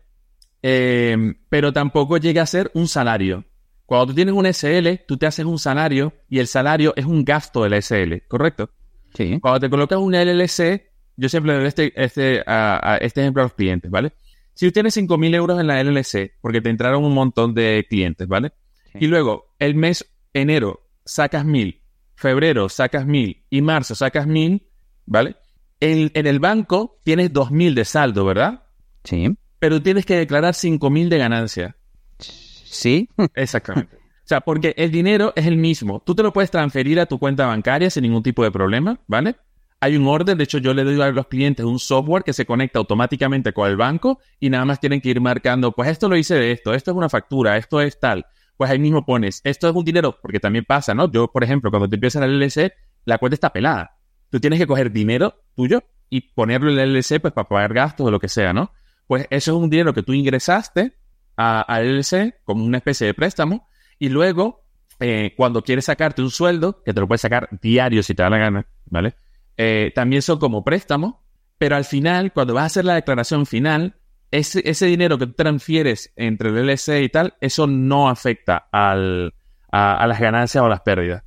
[0.63, 3.45] Eh, pero tampoco llega a ser un salario.
[3.85, 7.25] Cuando tú tienes un SL, tú te haces un salario y el salario es un
[7.25, 8.69] gasto de la SL, ¿correcto?
[9.15, 9.39] Sí.
[9.41, 13.45] Cuando te colocas un LLC, yo siempre le doy este, este, a, este ejemplo a
[13.45, 14.13] los clientes, ¿vale?
[14.53, 18.27] Si tú tienes 5.000 euros en la LLC, porque te entraron un montón de clientes,
[18.27, 18.51] ¿vale?
[18.93, 21.81] Y luego, el mes enero sacas 1.000,
[22.15, 24.63] febrero sacas 1.000 y marzo sacas 1.000,
[25.05, 25.35] ¿vale?
[25.79, 28.63] En, en el banco tienes 2.000 de saldo, ¿verdad?
[29.03, 29.35] Sí.
[29.59, 31.75] Pero tienes que declarar 5.000 de ganancia.
[32.19, 33.09] Sí.
[33.35, 33.95] Exactamente.
[33.97, 36.03] O sea, porque el dinero es el mismo.
[36.05, 39.37] Tú te lo puedes transferir a tu cuenta bancaria sin ningún tipo de problema, ¿vale?
[39.81, 42.45] Hay un orden, de hecho yo le doy a los clientes un software que se
[42.45, 46.17] conecta automáticamente con el banco y nada más tienen que ir marcando, pues esto lo
[46.17, 48.25] hice de esto, esto es una factura, esto es tal.
[48.59, 51.09] Pues ahí mismo pones, esto es un dinero, porque también pasa, ¿no?
[51.09, 52.73] Yo, por ejemplo, cuando te empiezas el LLC,
[53.05, 53.95] la cuenta está pelada.
[54.29, 58.07] Tú tienes que coger dinero tuyo y ponerlo en el LLC pues para pagar gastos
[58.07, 58.73] o lo que sea, ¿no?
[59.07, 60.97] Pues eso es un dinero que tú ingresaste
[61.37, 64.65] a, LLC como una especie de préstamo y luego
[64.99, 68.29] eh, cuando quieres sacarte un sueldo, que te lo puedes sacar diario si te da
[68.29, 69.15] la gana, ¿vale?
[69.55, 71.23] Eh, también son como préstamo,
[71.57, 73.98] pero al final, cuando vas a hacer la declaración final,
[74.31, 79.33] ese, ese dinero que transfieres entre el LLC y tal, eso no afecta al,
[79.71, 81.23] a, las ganancias o las pérdidas.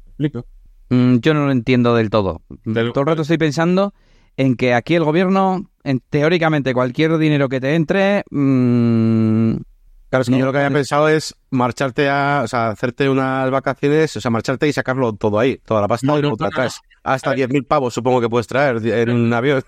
[0.91, 2.43] Mm, yo no lo entiendo del todo.
[2.65, 3.95] Todo el rato estoy pensando
[4.37, 9.57] en que aquí el gobierno, en, teóricamente, cualquier dinero que te entre, mmm,
[10.13, 13.51] Claro, es que yo lo que había pensado es marcharte a, o sea, hacerte unas
[13.51, 16.23] vacaciones, o sea, marcharte y sacarlo todo ahí, toda la pasta, y
[17.03, 19.63] Hasta 10.000 pavos supongo que puedes traer en un avión.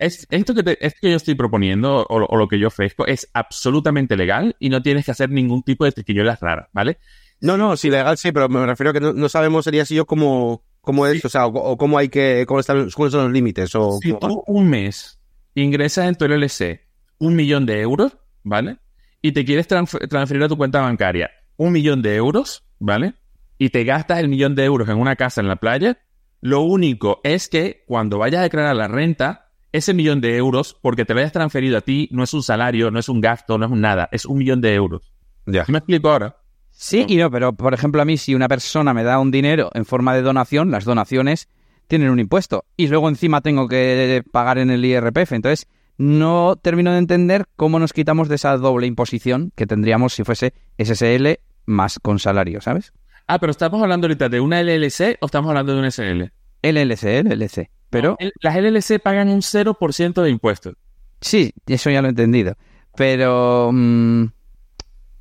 [0.00, 4.56] es, esto, que que yo estoy proponiendo, o, lo que yo ofrezco, es absolutamente legal
[4.58, 6.96] y no tienes que hacer ningún tipo de triquiñuelas raras, ¿vale?
[7.42, 10.06] No, no, sí, legal sí, pero me refiero a que no, sabemos, sería si yo
[10.06, 13.74] cómo, cómo es, o sea, o, cómo hay que, cómo están, cuáles son los límites.
[13.74, 15.20] O, si tú un mes
[15.54, 16.86] ingresas en tu LLC
[17.18, 18.16] un millón de euros,
[18.46, 18.78] ¿vale?
[19.20, 23.14] Y te quieres transferir a tu cuenta bancaria un millón de euros, ¿vale?
[23.58, 25.98] Y te gastas el millón de euros en una casa en la playa,
[26.40, 31.04] lo único es que cuando vayas a declarar la renta, ese millón de euros, porque
[31.04, 33.66] te lo hayas transferido a ti, no es un salario, no es un gasto, no
[33.66, 35.12] es un nada, es un millón de euros.
[35.46, 35.64] Ya.
[35.68, 36.36] ¿Me explico ahora?
[36.70, 39.70] Sí y no, pero por ejemplo a mí si una persona me da un dinero
[39.74, 41.48] en forma de donación, las donaciones
[41.88, 45.32] tienen un impuesto y luego encima tengo que pagar en el IRPF.
[45.32, 50.24] Entonces, no termino de entender cómo nos quitamos de esa doble imposición que tendríamos si
[50.24, 52.92] fuese SSL más con salario, ¿sabes?
[53.26, 56.30] Ah, pero estamos hablando ahorita de una LLC o estamos hablando de un SL?
[56.62, 57.70] LLC, LLC.
[57.90, 60.74] Pero El- Las LLC pagan un 0% de impuestos.
[61.20, 62.54] sí, eso ya lo he entendido.
[62.96, 64.24] Pero mm,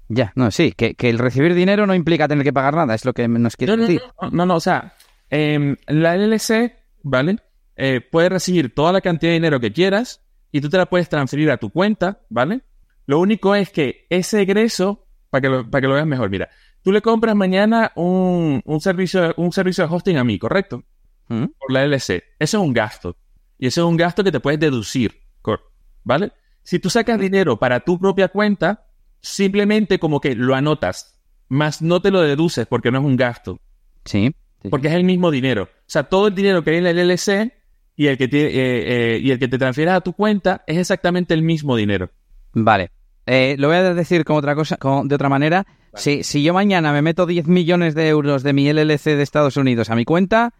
[0.10, 3.06] ya, no, sí, que, que el recibir dinero no implica tener que pagar nada, es
[3.06, 4.02] lo que nos No, quieres no, decir.
[4.22, 4.94] no, no, no, o sea,
[5.30, 7.38] em, la LLC, ¿vale?
[7.76, 10.22] Eh, puede recibir toda la cantidad de dinero que quieras
[10.56, 12.62] y tú te la puedes transferir a tu cuenta, ¿vale?
[13.08, 16.50] Lo único es que ese egreso, para que lo, para que lo veas mejor, mira,
[16.82, 20.84] tú le compras mañana un, un servicio, un servicio de hosting a mí, ¿correcto?
[21.28, 21.46] ¿Mm?
[21.60, 22.24] por la LC.
[22.40, 23.18] Eso es un gasto.
[23.58, 25.22] Y eso es un gasto que te puedes deducir.
[26.04, 26.32] ¿Vale?
[26.64, 28.86] Si tú sacas dinero para tu propia cuenta,
[29.22, 33.60] simplemente como que lo anotas, más no te lo deduces porque no es un gasto,
[34.06, 34.34] Sí.
[34.62, 34.70] sí.
[34.70, 35.64] porque es el mismo dinero.
[35.64, 37.52] O sea, todo el dinero que hay en la LLC
[37.96, 40.78] y el que te, eh, eh, y el que te transfieres a tu cuenta es
[40.78, 42.10] exactamente el mismo dinero.
[42.54, 42.92] Vale.
[43.26, 45.66] Eh, lo voy a decir como otra cosa, como- de otra manera.
[45.96, 49.56] Si, si yo mañana me meto 10 millones de euros de mi LLC de Estados
[49.58, 50.54] Unidos a mi cuenta,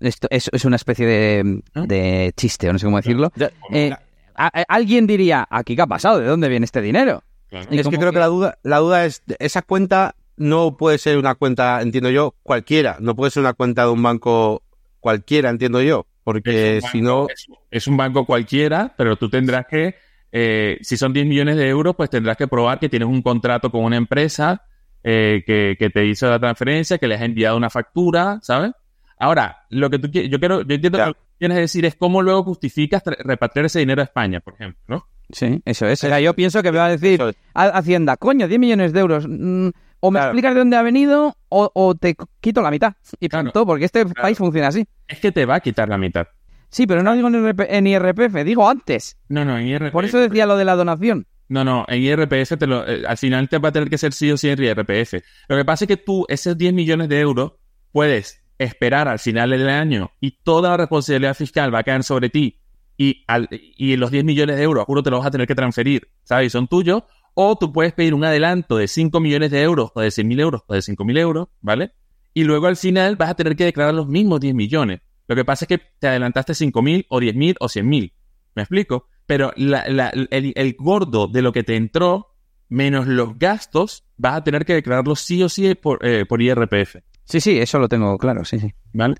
[0.00, 1.84] esto es, es una especie de, ¿Ah?
[1.86, 3.32] de chiste, o no sé cómo decirlo.
[3.36, 3.90] Ya- Eh,
[4.34, 6.18] a- a- alguien diría, ¿aquí qué ha pasado?
[6.20, 7.22] ¿De dónde viene este dinero?
[7.70, 11.16] Y Es que creo que la duda, la duda es, esa cuenta no puede ser
[11.16, 12.98] una cuenta, entiendo yo, cualquiera.
[13.00, 14.62] No puede ser una cuenta de un banco
[15.00, 16.06] cualquiera, entiendo yo.
[16.26, 19.94] Porque Es un si banco- no, Es, es un banco cualquiera, pero tú tendrás que,
[20.32, 23.70] eh, si son 10 millones de euros, pues tendrás que probar que tienes un contrato
[23.70, 24.64] con una empresa
[25.04, 28.72] eh, que, que te hizo la transferencia, que le has enviado una factura, ¿sabes?
[29.20, 31.94] Ahora, lo que tú quieres, yo quiero, yo entiendo que lo que quieres decir es
[31.94, 35.06] cómo luego justificas repatriar ese dinero a España, por ejemplo, ¿no?
[35.30, 36.02] Sí, eso es.
[36.02, 37.20] O sea, yo pienso que me va a decir
[37.54, 39.26] Hacienda, coño, 10 millones de euros.
[39.28, 39.68] mm,
[40.00, 40.30] o me Claro.
[40.30, 42.94] explicas de dónde ha venido o, o te quito la mitad.
[43.20, 43.44] Y Claro.
[43.46, 44.86] punto, porque este país funciona así.
[45.08, 46.26] Es que te va a quitar la mitad.
[46.68, 49.16] Sí, pero no digo en, IRP en IRPF, digo antes.
[49.28, 49.92] No, no, en IRPF.
[49.92, 51.26] Por eso decía lo de la donación.
[51.48, 54.12] No, no, en IRPF te lo, eh, al final te va a tener que ser
[54.12, 55.22] sí o sí en IRPF.
[55.48, 57.52] Lo que pasa es que tú, esos 10 millones de euros,
[57.92, 62.30] puedes esperar al final del año y toda la responsabilidad fiscal va a caer sobre
[62.30, 62.58] ti
[62.98, 65.54] y, al, y los 10 millones de euros, juro, te los vas a tener que
[65.54, 66.46] transferir, ¿sabes?
[66.48, 67.02] Y son tuyos.
[67.38, 70.40] O tú puedes pedir un adelanto de 5 millones de euros o de 100 mil
[70.40, 71.92] euros o de 5 mil euros, ¿vale?
[72.32, 75.00] Y luego al final vas a tener que declarar los mismos 10 millones.
[75.28, 78.12] Lo que pasa es que te adelantaste 5 mil o 10 mil o 100 mil.
[78.54, 79.08] ¿Me explico?
[79.26, 82.28] Pero la- la- el, el gordo de lo que te entró,
[82.68, 86.96] menos los gastos, vas a tener que declararlo sí o sí por, eh, por IRPF.
[87.24, 88.72] Sí, sí, eso lo tengo claro, sí, sí.
[88.94, 89.16] ¿Vale?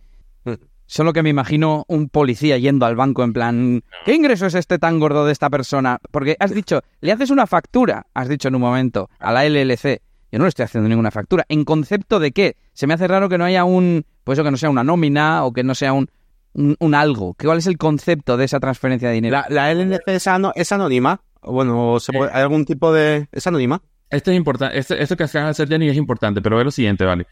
[0.87, 4.79] Solo que me imagino un policía yendo al banco en plan, ¿qué ingreso es este
[4.79, 5.99] tan gordo de esta persona?
[6.13, 10.01] Porque has dicho, le haces una factura, has dicho en un momento, a la LLC.
[10.33, 11.45] Yo no le estoy haciendo ninguna factura.
[11.49, 12.57] ¿En concepto de qué?
[12.73, 15.45] Se me hace raro que no haya un, pues eso, que no sea una nómina
[15.45, 16.09] o que no sea un,
[16.53, 17.35] un, un algo.
[17.41, 19.37] ¿Cuál es el concepto de esa transferencia de dinero?
[19.37, 21.21] la, la LNC es, ano- es anónima.
[21.43, 23.29] Bueno, se puede- ¿hay algún tipo de...
[23.33, 23.81] ¿Es anónima?
[24.11, 24.79] Esto es importante.
[24.79, 27.27] Esto, esto que acabas de hacer, Jenny, es importante, pero ve lo siguiente, ¿vale?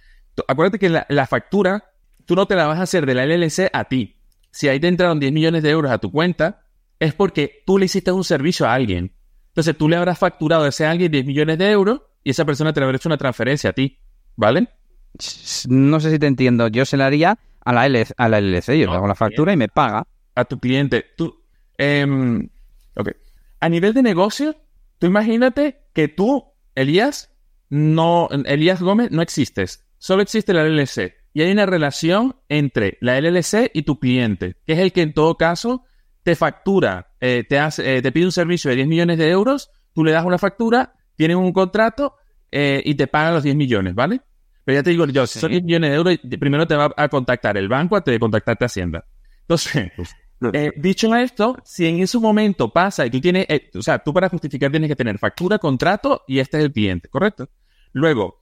[0.48, 1.84] Acuérdate que la, la factura,
[2.26, 4.16] tú no te la vas a hacer de la LLC a ti.
[4.50, 6.62] Si ahí te entraron 10 millones de euros a tu cuenta,
[7.00, 9.12] es porque tú le hiciste un servicio a alguien.
[9.48, 12.72] Entonces tú le habrás facturado a ese alguien 10 millones de euros y esa persona
[12.72, 13.98] te habrá hecho una transferencia a ti.
[14.36, 14.68] ¿Vale?
[15.68, 16.68] No sé si te entiendo.
[16.68, 18.74] Yo se la haría a la, LLC, a la LLC.
[18.78, 20.06] Yo No, le hago la factura y me paga.
[20.34, 21.04] a tu cliente.
[21.16, 21.42] Tú,
[21.78, 22.48] em,
[22.96, 23.10] ok.
[23.60, 24.56] A nivel de negocio,
[24.98, 27.30] tú imagínate que tú, Elías,
[27.70, 29.84] no, Elías Gómez, no existes.
[29.98, 31.14] Solo existe la LLC.
[31.34, 35.12] Y hay una relación entre la LLC y tu cliente, que es el que en
[35.12, 35.84] todo caso
[36.22, 39.68] te factura, eh, te, hace, eh, te pide un servicio de 10 millones de euros,
[39.92, 42.14] tú le das una factura, tienen un contrato
[42.52, 44.20] eh, y te pagan los 10 millones, ¿vale?
[44.64, 47.08] Pero ya te digo yo, si son 10 millones de euros, primero te va a
[47.08, 49.04] contactar el banco antes de contactarte Hacienda.
[49.40, 49.90] Entonces,
[50.52, 54.28] eh, dicho esto, si en ese momento pasa y tú tienes, o sea, tú para
[54.28, 57.48] justificar tienes que tener factura, contrato y este es el cliente, ¿correcto?
[57.92, 58.40] Luego,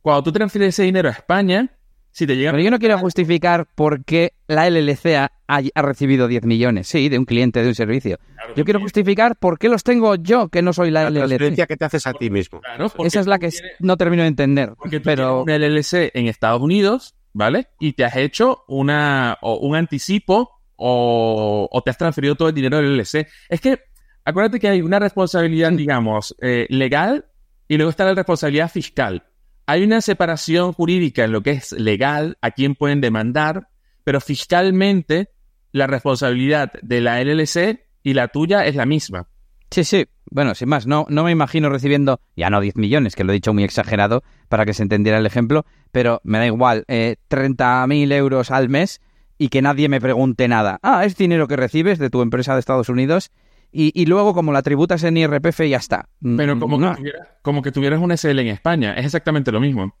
[0.00, 1.70] cuando tú transfieres ese dinero a España,
[2.12, 2.50] si te llega...
[2.52, 7.08] Pero yo no quiero justificar por qué la LLC ha, ha recibido 10 millones, sí,
[7.08, 8.18] de un cliente de un servicio.
[8.54, 11.66] Yo quiero justificar por qué los tengo yo, que no soy la, La LLC.
[11.66, 12.60] que te haces a ti mismo.
[12.60, 14.74] Claro, Esa es la que tienes- no termino de entender.
[14.76, 17.68] Porque tú Pero tienes una LLC en Estados Unidos, ¿vale?
[17.80, 22.54] Y te has hecho una, o un anticipo o, o te has transferido todo el
[22.54, 23.26] dinero del LLC.
[23.48, 23.78] Es que,
[24.24, 27.26] acuérdate que hay una responsabilidad, digamos, eh, legal
[27.68, 29.24] y luego está la responsabilidad fiscal.
[29.66, 33.68] Hay una separación jurídica en lo que es legal, a quién pueden demandar,
[34.04, 35.30] pero fiscalmente
[35.70, 39.28] la responsabilidad de la LLC y la tuya es la misma.
[39.70, 40.06] sí, sí.
[40.30, 43.34] Bueno, sin más, no, no me imagino recibiendo, ya no 10 millones, que lo he
[43.34, 48.10] dicho muy exagerado para que se entendiera el ejemplo, pero me da igual, eh, 30.000
[48.12, 49.02] euros al mes
[49.36, 50.78] y que nadie me pregunte nada.
[50.82, 53.30] Ah, es dinero que recibes de tu empresa de Estados Unidos
[53.72, 56.08] y, y luego como la tributas en IRPF ya está.
[56.20, 56.90] Mm, Pero como, no.
[56.92, 59.94] que, tuvieras, como que tuvieras una SL en España, es exactamente lo mismo.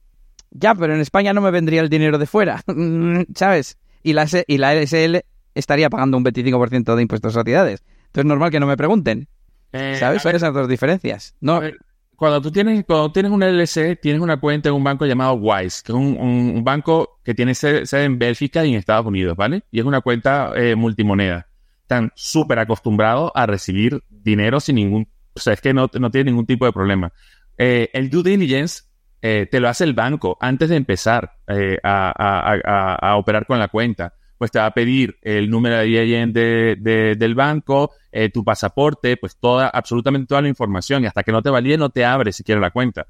[0.50, 2.62] Ya, pero en España no me vendría el dinero de fuera,
[3.34, 3.78] ¿sabes?
[4.02, 5.22] y la, y la LSL
[5.54, 7.82] estaría pagando un 25% de impuestos de sociedades.
[8.06, 9.28] Entonces es normal que no me pregunten,
[9.72, 10.18] Eh, ¿sabes?
[10.20, 11.34] a Son esas dos diferencias.
[11.40, 11.76] No, a ver,
[12.16, 15.82] cuando tú tienes, cuando tienes una LLC, tienes una cuenta en un banco llamado Wise,
[15.84, 19.06] que es un, un- un banco que tiene sede, sede en Bélgica y en Estados
[19.06, 19.62] Unidos, ¿vale?
[19.70, 21.46] Y es una cuenta eh, multimoneda.
[21.92, 26.30] Están súper acostumbrados a recibir dinero sin ningún, o sea, es que no, no tiene
[26.30, 27.12] ningún tipo de problema.
[27.58, 28.84] Eh, el due diligence
[29.20, 33.44] eh, te lo hace el banco antes de empezar eh, a, a- a- a operar
[33.46, 34.14] con la cuenta.
[34.38, 37.92] Pues te va a pedir el número de IAN de, de- del banco,
[38.32, 41.04] tu pasaporte, pues toda, absolutamente toda la información.
[41.04, 43.06] Y hasta que no te valide, no te abre siquiera la cuenta.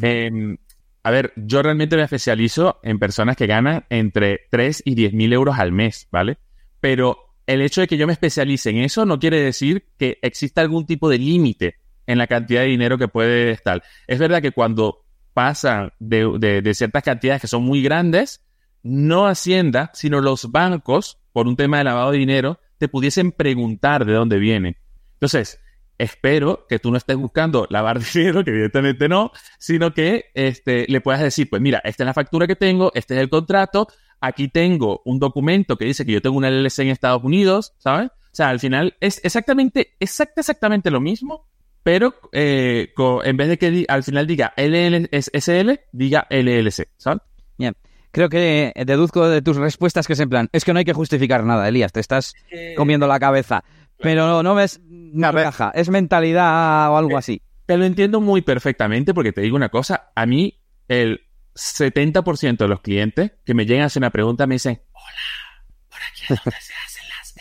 [0.00, 0.56] Eh,
[1.02, 5.32] a ver, yo realmente me especializo en personas que ganan entre 3 y 10 mil
[5.32, 6.38] euros al mes, ¿vale?
[6.80, 10.60] Pero el hecho de que yo me especialice en eso no quiere decir que exista
[10.60, 13.82] algún tipo de límite en la cantidad de dinero que puede estar.
[14.06, 18.44] Es verdad que cuando pasan de, ciertas cantidades que son muy grandes,
[18.84, 24.04] no Hacienda, sino los bancos, por un tema de lavado de dinero, te pudiesen preguntar
[24.04, 24.76] de dónde viene.
[25.14, 25.60] Entonces,
[25.98, 31.00] espero que tú no estés buscando lavar dinero, que evidentemente no, sino que este, le
[31.00, 33.88] puedas decir, pues mira, esta es la factura que tengo, este es el contrato,
[34.20, 38.10] aquí tengo un documento que dice que yo tengo una LLC en Estados Unidos, ¿sabes?
[38.10, 41.46] O sea, al final es exactamente, exacta, exactamente lo mismo,
[41.82, 42.92] pero eh,
[43.24, 47.20] en vez de que al final diga LL, es SL, diga LLC, ¿sabes?
[47.58, 47.74] Bien.
[48.12, 50.84] Creo que eh, deduzco de tus respuestas que es en plan, es que no hay
[50.84, 52.34] que justificar nada, Elías, te estás
[52.76, 53.64] comiendo la cabeza.
[53.98, 55.42] Pero no ves, no A ver.
[55.42, 57.42] encaja, es mentalidad o algo así.
[57.66, 61.20] Te lo entiendo muy perfectamente porque te digo una cosa, a mí el
[61.60, 65.98] 70% de los clientes que me llegan a hacer una pregunta me dicen, hola, por
[66.10, 67.34] aquí es donde se hacen las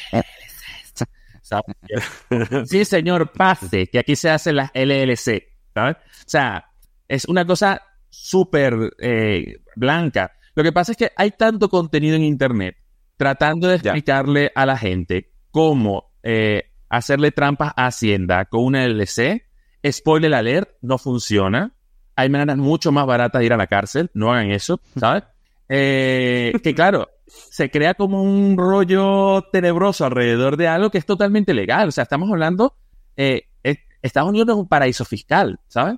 [1.46, 2.70] LLCs.
[2.70, 5.48] Sí, señor, pase, que aquí se hacen las LLC.
[5.74, 5.96] ¿sabes?
[5.98, 6.66] O sea,
[7.08, 10.34] es una cosa súper eh, blanca.
[10.56, 12.76] Lo que pasa es que hay tanto contenido en Internet
[13.18, 13.92] tratando de Ya.
[13.92, 19.44] explicarle a la gente cómo eh, hacerle trampas a Hacienda con una LLC.
[19.90, 21.74] Spoiler alert, no funciona.
[22.20, 24.10] Hay maneras mucho más baratas de ir a la cárcel.
[24.14, 25.24] No hagan eso, ¿sabes?
[25.70, 31.54] Eh, que claro, se crea como un rollo tenebroso alrededor de algo que es totalmente
[31.54, 31.88] legal.
[31.88, 32.76] O sea, estamos hablando,
[33.16, 35.96] eh, es- Estados Unidos es un paraíso fiscal, ¿sabes?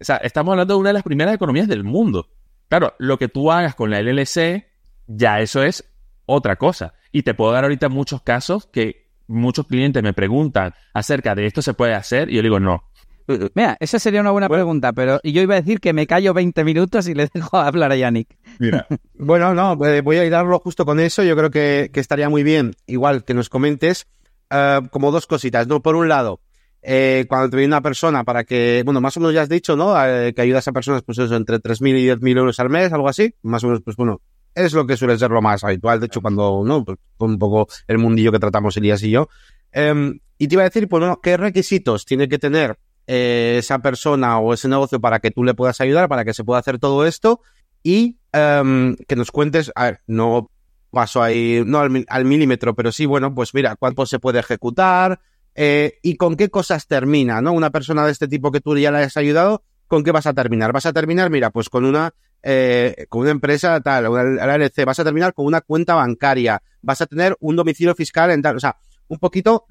[0.00, 2.28] O sea, estamos hablando de una de las primeras economías del mundo.
[2.68, 4.66] Claro, lo que tú hagas con la LLC,
[5.06, 5.84] ya eso es
[6.26, 6.94] otra cosa.
[7.10, 11.62] Y te puedo dar ahorita muchos casos que muchos clientes me preguntan acerca de esto
[11.62, 12.84] se puede hacer y yo digo no.
[13.54, 16.34] Mira, esa sería una buena pregunta, pero y yo iba a decir que me callo
[16.34, 18.36] 20 minutos y le dejo hablar a Yannick.
[18.58, 21.22] Mira, Bueno, no, eh, voy a hilarlo justo con eso.
[21.22, 24.06] Yo creo que, que estaría muy bien, igual que nos comentes,
[24.50, 25.80] eh, como dos cositas, ¿no?
[25.80, 26.40] Por un lado,
[26.86, 29.74] eh, cuando te viene una persona para que, bueno, más o menos ya has dicho,
[29.74, 29.94] ¿no?
[30.06, 33.08] Eh, que ayudas a personas, pues eso, entre 3.000 y 10.000 euros al mes, algo
[33.08, 33.34] así.
[33.42, 34.20] Más o menos, pues bueno,
[34.54, 35.98] es lo que suele ser lo más habitual.
[35.98, 36.84] De hecho, cuando, ¿no?
[36.84, 39.28] Pues, un poco el mundillo que tratamos Elías y yo.
[39.72, 43.78] Em, y te iba a decir, pues bueno, ¿qué requisitos tiene que tener eh, esa
[43.80, 46.78] persona o ese negocio para que tú le puedas ayudar, para que se pueda hacer
[46.78, 47.40] todo esto?
[47.82, 50.50] Y em, que nos cuentes, a ver, no
[50.90, 54.38] paso ahí, no al, mil- al milímetro, pero sí, bueno, pues mira, cuánto se puede
[54.40, 55.20] ejecutar
[55.54, 57.52] eh, y con qué cosas termina, ¿no?
[57.52, 60.34] Una persona de este tipo que tú ya le has ayudado, ¿con qué vas a
[60.34, 60.72] terminar?
[60.72, 62.12] Vas a terminar, mira, pues con una,
[62.42, 67.00] eh, con una empresa tal, una LLC, vas a terminar con una cuenta bancaria, vas
[67.00, 68.76] a tener un domicilio fiscal en tal, o sea,
[69.08, 69.66] un poquito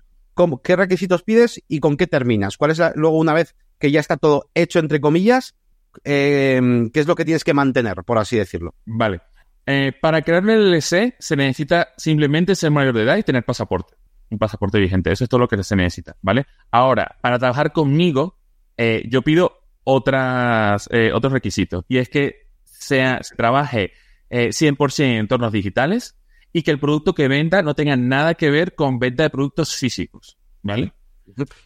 [0.64, 2.58] qué requisitos pides y con qué terminas.
[2.58, 5.56] ¿Cuál es la- luego una vez que ya está todo hecho, entre comillas,
[6.04, 6.60] eh,
[6.94, 8.74] qué es lo que tienes que mantener, por así decirlo?
[8.86, 9.22] vale.
[9.66, 13.94] Eh, para crear el LLC se necesita simplemente ser mayor de edad y tener pasaporte.
[14.30, 15.10] Un pasaporte vigente.
[15.10, 16.46] Eso es todo lo que se necesita, ¿vale?
[16.70, 18.38] Ahora, para trabajar conmigo,
[18.76, 21.86] eh, yo pido otras, eh, otros requisitos.
[21.88, 23.94] Y es que sea, se trabaje
[24.30, 26.18] eh, 100% en entornos digitales
[26.54, 29.76] y que el producto que venda no tenga nada que ver con venta de productos
[29.76, 30.94] físicos, ¿vale?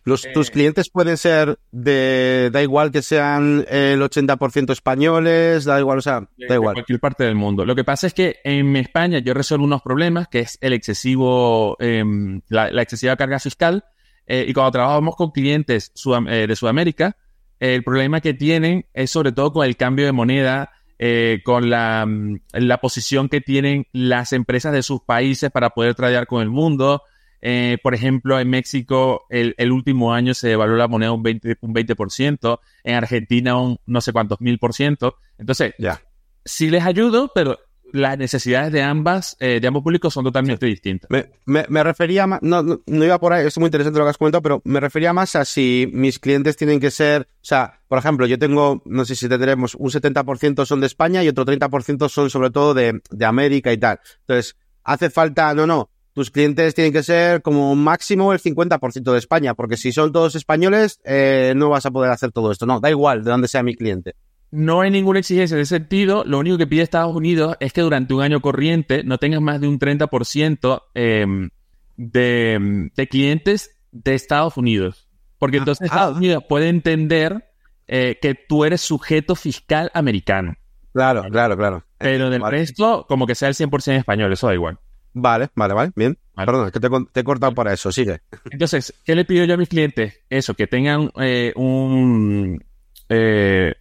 [0.06, 0.32] Los, Eh.
[0.36, 6.02] tus clientes pueden ser de, da igual que sean el 80% españoles, da igual, o
[6.02, 6.76] sea, da de igual.
[6.76, 7.66] cualquier parte del mundo.
[7.66, 11.76] Lo que pasa es que en España yo resuelvo unos problemas, que es el excesivo,
[11.80, 13.84] em, la, la excesiva carga fiscal,
[14.28, 17.18] eh, y cuando trabajamos con clientes sudam- eh, de Sudamérica,
[17.60, 20.70] el problema que tienen es sobre todo con el cambio de moneda,
[21.00, 25.96] eh, con la, mm, la posición que tienen las empresas de sus países para poder
[25.96, 27.04] tradear con el mundo.
[27.42, 31.58] Eh, por ejemplo, en México el, el último año se devaluó la moneda un 20%,
[31.62, 35.18] un 20%, en Argentina un no sé cuántos mil por ciento.
[35.38, 36.02] Entonces, Ya.
[36.46, 37.60] sí les ayudo, pero
[37.92, 41.10] las necesidades de ambas, eh, de ambos públicos son totalmente distintas.
[41.10, 44.06] Me, me, me refería más, no, no, no iba por ahí, es muy interesante lo
[44.06, 47.46] que has comentado, pero me refería más a si mis clientes tienen que ser, o
[47.46, 51.30] sea, por ejemplo, yo tengo, no sé si tendremos, un 70% son de España y
[51.30, 54.00] otro 30% son sobre todo de, de América y tal.
[54.22, 59.20] Entonces, hace falta, no, no, tus clientes tienen que ser como máximo el 50% de
[59.20, 62.66] España, porque si son todos españoles, eh, no vas a poder hacer todo esto.
[62.66, 64.16] No, da igual de dónde sea mi cliente.
[64.52, 66.24] No hay ninguna exigencia en ese sentido.
[66.26, 69.60] Lo único que pide Estados Unidos es que durante un año corriente no tengas más
[69.60, 71.50] de un 30% eh,
[71.98, 75.08] de, de, clientes de Estados Unidos.
[75.38, 77.52] Porque entonces ah, Estados Unidos puede entender
[77.88, 80.56] eh, que tú eres sujeto fiscal americano.
[80.94, 81.84] Claro, claro, claro.
[81.98, 84.80] Pero del resto, como que sea el 100% español, eso da igual.
[85.14, 86.18] Vale, vale, vale, bien.
[86.36, 88.22] Perdón, es que te, he cortado para eso, sigue.
[88.52, 90.22] Entonces, ¿qué le pido yo a mis clientes?
[90.30, 92.64] Eso, que tengan eh, un...
[93.10, 93.74] Eh,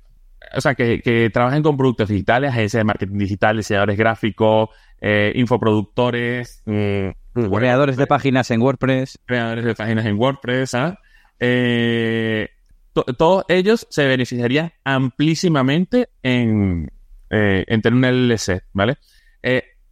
[0.55, 4.71] o sea, que, trabajen con productos digitales, agencias de marketing digital, diseñadores gráficos,
[5.01, 7.09] eh, infoproductores, mm,
[7.55, 9.19] creadores de páginas en WordPress.
[9.25, 10.99] Creadores de páginas en WordPress, ¿ah?
[13.19, 16.91] todos ellos se beneficiarían amplísimamente en,
[17.29, 18.97] en tener un LLC, ¿vale?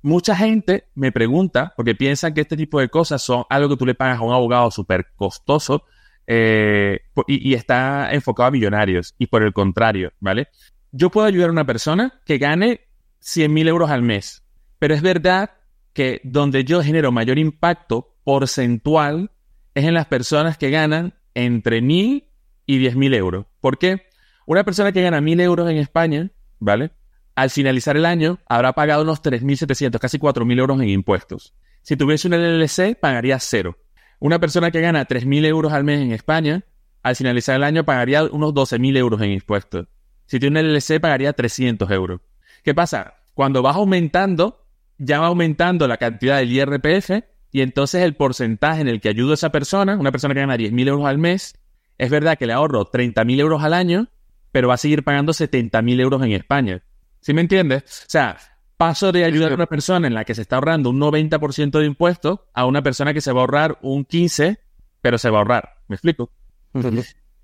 [0.05, 3.87] Mucha gente me pregunta, porque piensan que este tipo de cosas son algo que tú
[3.87, 5.85] le pagas a un abogado súper costoso
[6.27, 9.15] eh, y, está enfocado a millonarios.
[9.19, 10.49] Y por el contrario, ¿vale?
[10.93, 12.83] Yo puedo ayudar a una persona que gane
[13.21, 14.43] 100 mil euros al mes,
[14.79, 15.51] pero es verdad
[15.93, 19.31] que donde yo genero mayor impacto porcentual
[19.75, 22.29] es en las personas que ganan entre mil
[22.67, 23.47] y 10 mil euros.
[23.61, 24.07] ¿Por qué?
[24.47, 26.91] Una persona que gana mil euros en España, ¿vale?
[27.35, 31.55] al finalizar el año habrá pagado unos 3.700, casi 4.000 euros en impuestos.
[31.83, 33.77] Si tuviese un LLC, pagaría cero.
[34.21, 36.65] Una persona que gana 3.000 euros al mes en España,
[37.03, 39.87] al finalizar el año pagaría unos 12.000 euros en impuestos.
[40.27, 42.21] Si tiene un LLC, pagaría 300 euros.
[42.63, 43.15] ¿Qué pasa?
[43.35, 44.67] Cuando vas aumentando,
[44.99, 49.33] ya va aumentando la cantidad del IRPF y entonces el porcentaje en el que ayudo
[49.33, 51.55] a esa persona, una persona que gana 10.000 euros al mes,
[51.99, 54.09] es verdad que le ahorro 30.000 euros al año,
[54.51, 56.83] pero va a seguir pagando 70.000 euros en España.
[57.21, 57.83] ¿Sí me entiendes?
[57.83, 58.39] O sea,
[58.77, 61.87] paso de ayudar a una persona en la que se está ahorrando un 90% de
[61.87, 64.59] impuestos a una persona que se va a ahorrar un 15%,
[65.01, 65.75] pero se va a ahorrar.
[65.89, 66.31] ¿Me explico?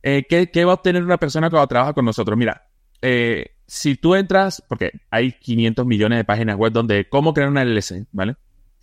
[0.02, 2.36] Eh, ¿qué, va a obtener una persona cuando trabaja con nosotros?
[2.36, 2.68] Mira,
[3.02, 7.64] eh, si tú entras, porque hay 500 millones de páginas web donde cómo crear una
[7.64, 8.36] LLC, ¿vale?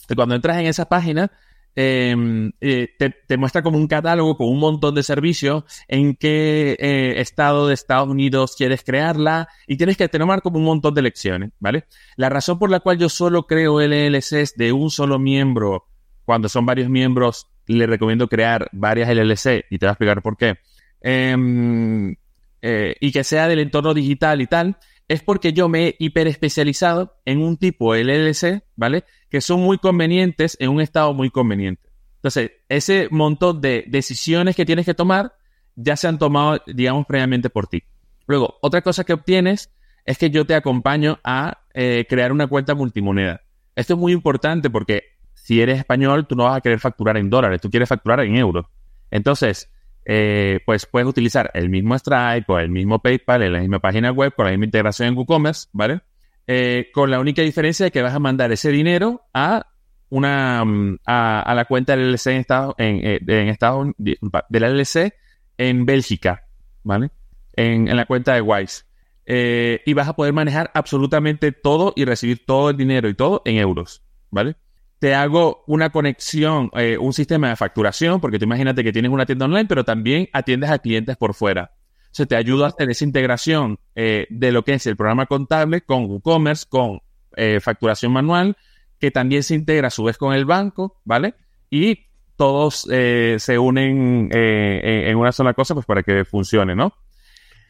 [0.07, 1.31] Y cuando entras en esa página,
[1.79, 7.21] Em, eh, te, muestra como un catálogo con un montón de servicios, en qué eh,
[7.21, 11.51] estado de Estados Unidos quieres crearla y tienes que tener como un montón de lecciones,
[11.59, 11.85] ¿vale?
[12.15, 15.85] La razón por la cual yo solo creo LLCs de un solo miembro,
[16.25, 20.35] cuando son varios miembros, le recomiendo crear varias LLC y te voy a explicar por
[20.35, 20.55] qué.
[20.99, 22.15] Em,
[22.59, 24.77] eh, y que sea del entorno digital y tal,
[25.07, 29.05] es porque yo me he hiperespecializado en un tipo LLC, ¿vale?
[29.29, 31.89] Que son muy convenientes en un estado muy conveniente.
[32.15, 35.33] Entonces, ese montón de decisiones que tienes que tomar
[35.75, 37.83] ya se han tomado, digamos, previamente por ti.
[38.25, 39.71] Luego, otra cosa que obtienes
[40.03, 43.41] es que yo te acompaño a eh, crear una cuenta multimoneda.
[43.75, 45.03] Esto es muy importante porque
[45.33, 48.35] si eres español, tú no vas a querer facturar en dólares, tú quieres facturar en
[48.35, 48.65] euros.
[49.11, 49.71] Entonces,
[50.09, 54.09] eh, pues puedes utilizar el mismo Stripe o el mismo PayPal en la misma página
[54.13, 55.99] web con la misma integración en WooCommerce, ¿vale?
[56.47, 59.67] Eh, con la única diferencia de que vas a mandar ese dinero a
[60.07, 65.13] una mm, a, la cuenta del LLC en Estados en, eh, Estados del LLC
[65.57, 66.45] en Bélgica,
[66.83, 67.11] ¿vale?
[67.57, 68.85] En, en la cuenta de Wise.
[69.25, 73.57] y vas a poder manejar absolutamente todo y recibir todo el dinero y todo en
[73.57, 74.55] euros, ¿vale?
[74.99, 79.25] Te hago una conexión, eh, un sistema de facturación, porque tú imagínate que tienes una
[79.25, 81.71] tienda online, pero también atiendes a clientes por fuera.
[82.05, 85.27] O sea, te ayudo a hacer esa integración eh, de lo que es el programa
[85.27, 87.01] contable con WooCommerce, con
[87.35, 88.57] eh, facturación manual,
[88.99, 91.35] que también se integra a su vez con el banco, ¿vale?
[91.69, 96.93] Y todos se unen en una sola cosa, pues para que funcione, ¿no?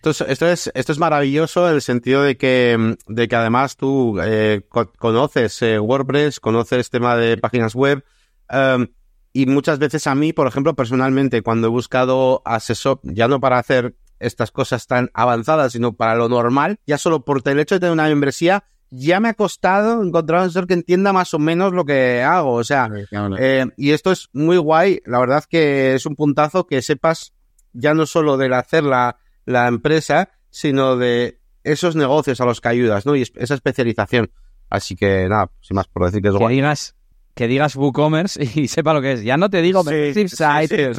[0.09, 4.61] Esto es, esto es maravilloso en el sentido de que, de que además tú eh,
[4.97, 8.03] conoces eh, WordPress, conoces tema de páginas web,
[8.49, 8.87] em,
[9.33, 13.59] y muchas veces a mí, por ejemplo, personalmente, cuando he buscado asesor, ya no para
[13.59, 17.79] hacer estas cosas tan avanzadas, sino para lo normal, ya solo por el hecho de
[17.79, 21.73] tener una membresía, ya me ha costado encontrar un asesor que entienda más o menos
[21.73, 22.53] lo que hago.
[22.53, 22.89] O sea,
[23.37, 25.01] eh, y esto es muy guay.
[25.05, 27.33] La verdad que es un puntazo que sepas
[27.73, 29.17] ya no solo del hacer la,
[29.47, 33.15] la empresa, sino de esos negocios a los que ayudas, ¿no?
[33.15, 34.29] Y esa especialización.
[34.69, 36.93] Así que nada, sin más por decir que es que digas
[37.33, 39.23] que digas WooCommerce y sepa lo que es.
[39.23, 40.91] Ya no te digo sí, Site,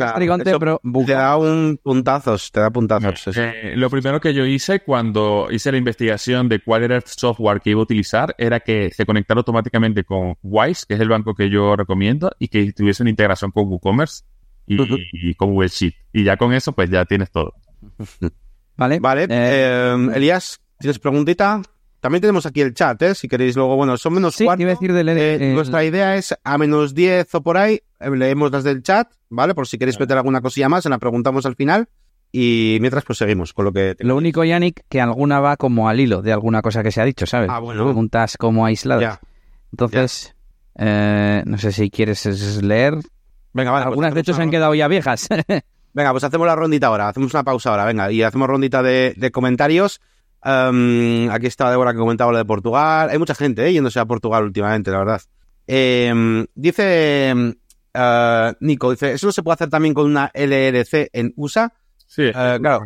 [0.54, 3.36] pero te da un puntazos, te da puntazos.
[3.36, 7.60] Eh, lo primero que yo hice cuando hice la investigación de cuál era el software
[7.60, 11.34] que iba a utilizar era que se conectara automáticamente con Wise, que es el banco
[11.34, 14.22] que yo recomiendo, y que tuviese una integración con WooCommerce
[14.66, 14.78] y,
[15.12, 15.94] y con Google Sheet.
[16.12, 17.52] Y ya con eso, pues ya tienes todo.
[18.76, 19.00] Vale.
[19.00, 19.26] Vale.
[19.28, 21.62] Eh, em, Elías, ¿tienes preguntita?
[22.00, 23.14] también tenemos aquí el chat, ¿eh?
[23.16, 24.62] Si queréis luego, bueno, son menos Sí, cuarto.
[24.62, 27.56] iba a decir de leer, Eh, eh, nuestra idea es a menos 10 o por
[27.56, 29.52] ahí, leemos las del chat, ¿vale?
[29.52, 31.88] Por si queréis meter alguna cosilla más, se la preguntamos al final.
[32.30, 33.96] Y mientras, pues seguimos con lo que...
[33.98, 37.04] Lo único, Yannick, que alguna va como al hilo de alguna cosa que se ha
[37.04, 37.48] dicho, ¿sabes?
[37.50, 37.84] Ah, bueno.
[37.84, 39.02] Preguntas como aisladas.
[39.02, 39.20] Ya.
[39.72, 40.36] Entonces,
[40.76, 42.94] eh, no sé si quieres es- leer.
[43.54, 43.84] Venga, vale.
[43.86, 45.26] pues Algunas, de hecho, se han quedado ya viejas.
[45.98, 49.14] Venga, pues hacemos la rondita ahora, hacemos una pausa ahora, venga, y hacemos rondita de,
[49.16, 50.00] de comentarios.
[50.44, 53.10] Em, aquí estaba Débora que comentaba lo de Portugal.
[53.10, 55.20] Hay mucha gente eh, yéndose a Portugal últimamente, la verdad.
[55.66, 57.52] Em, dice em,
[57.92, 61.72] eh, Nico, dice, ¿eso no se puede hacer también con una LLC en USA?
[62.06, 62.84] Sí, Eh, claro.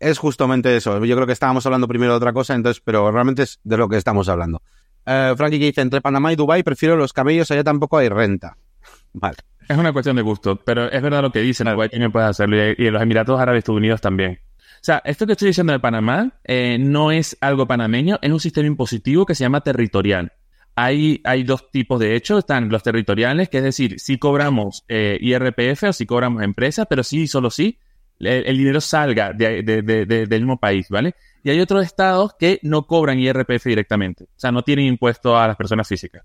[0.00, 1.04] Es justamente eso.
[1.04, 3.86] Yo creo que estábamos hablando primero de otra cosa, entonces, pero realmente es de lo
[3.86, 4.62] que estamos hablando.
[5.04, 8.56] Eh, Frankie que dice, entre Panamá y Dubái prefiero los camellos, allá tampoco hay renta.
[9.12, 9.36] Vale.
[9.68, 12.56] Es una cuestión de gusto, pero es verdad lo que dicen, Kuwait también puede hacerlo
[12.56, 14.38] y en los Emiratos Árabes Unidos también.
[14.58, 18.38] O sea, esto que estoy diciendo de Panamá eh, no es algo panameño, es un
[18.38, 20.32] sistema impositivo que se llama territorial.
[20.76, 25.18] Hay, hay dos tipos de hecho, están los territoriales, que es decir, si cobramos eh,
[25.20, 27.78] IRPF o si cobramos empresas, pero sí solo sí,
[28.20, 31.14] el, el dinero salga de- de- de- del mismo país, ¿vale?
[31.42, 35.48] Y hay otros estados que no cobran IRPF directamente, o sea, no tienen impuesto a
[35.48, 36.22] las personas físicas.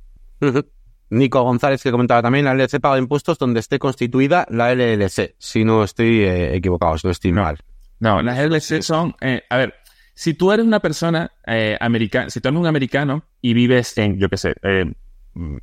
[1.11, 5.65] Nico González que comentaba también, la LLC paga impuestos donde esté constituida la LLC, si
[5.65, 7.57] no estoy eh, equivocado, si no estoy mal.
[7.99, 9.75] No, las LLC son, eh, a ver,
[10.13, 14.17] si tú eres una persona eh, americana, si tú eres un americano y vives en,
[14.17, 14.53] yo qué sé,
[15.33, 15.57] mm,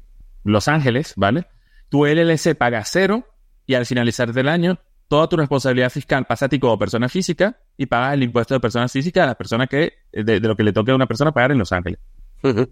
[0.45, 1.47] Los Ángeles, ¿vale?
[1.89, 3.27] Tu LLC paga cero
[3.67, 4.79] y al finalizar del año,
[5.09, 8.61] toda tu responsabilidad fiscal pasa a ti como persona física y pagas el impuesto de
[8.61, 11.33] persona física a la persona que, de, de lo que le toque a una persona
[11.33, 12.01] pagar en Los Ángeles.
[12.43, 12.69] Ujú.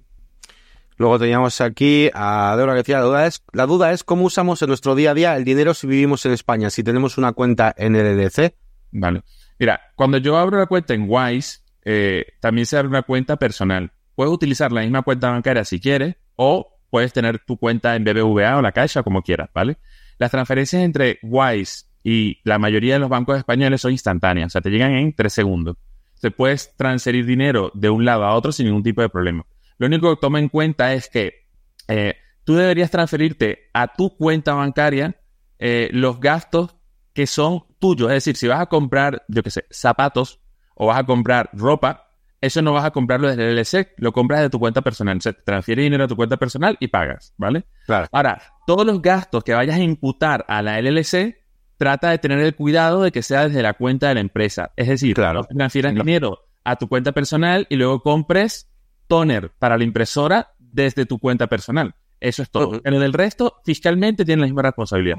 [0.99, 4.63] Luego teníamos aquí a Débora que decía, la duda, es, la duda es cómo usamos
[4.63, 7.75] en nuestro día a día el dinero si vivimos en España, si tenemos una cuenta
[7.77, 8.55] en LLC.
[8.93, 9.23] Vale.
[9.59, 13.93] Mira, cuando yo abro la cuenta en Wise, eh, también se abre una cuenta personal.
[14.15, 18.57] Puedes utilizar la misma cuenta bancaria si quieres, o puedes tener tu cuenta en BBVA
[18.57, 19.77] o la Caixa, como quieras, ¿vale?
[20.19, 24.61] Las transferencias entre Wise y la mayoría de los bancos españoles son instantáneas, o sea,
[24.63, 25.77] te llegan en tres segundos.
[26.21, 29.45] Te puedes transferir dinero de un lado a otro sin ningún tipo de problema.
[29.79, 31.47] Lo único que toma en cuenta es que
[31.89, 32.15] eh,
[32.45, 35.17] tú deberías transferirte a tu cuenta bancaria
[35.59, 36.77] eh, los gastos
[37.13, 38.09] que son tuyos.
[38.09, 40.41] Es decir, si vas a comprar, yo qué sé, zapatos
[40.75, 42.11] o vas a comprar ropa,
[42.41, 45.17] eso no vas a comprarlo desde el LLC, lo compras de tu cuenta personal.
[45.17, 47.65] O sea, te transfiere dinero a tu cuenta personal y pagas, ¿vale?
[47.87, 48.07] Claro.
[48.13, 51.37] Ahora, todos los gastos que vayas a imputar a la LLC,
[51.79, 54.73] trata de tener el cuidado de que sea desde la cuenta de la empresa.
[54.77, 55.41] Es decir, Claro.
[55.51, 58.71] no transfieras dinero a tu cuenta personal y luego compres
[59.07, 61.95] toner para la impresora desde tu cuenta personal.
[62.21, 62.69] Eso es todo.
[62.69, 62.81] Ujú.
[62.83, 65.19] Pero del resto, fiscalmente tienen la misma responsabilidad.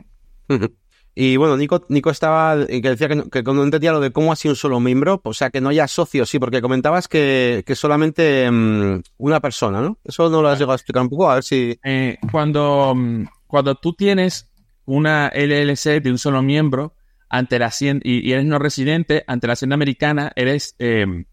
[1.20, 4.12] Y bueno, Nico, Nico estaba, y que decía que no, que no entendía lo de
[4.12, 7.64] cómo así un solo miembro, o sea, que no haya socios, sí, porque comentabas que,
[7.66, 9.98] que solamente mm, una persona, ¿no?
[10.04, 11.80] Eso no lo has llegado a explicar un poco, a ver si...
[11.84, 14.52] Eh, cuando, mm, cuando tú tienes
[14.86, 16.94] una LLC de un solo miembro
[17.30, 21.26] ante la y, y eres no residente, ante la Hacienda americana, eres, eh,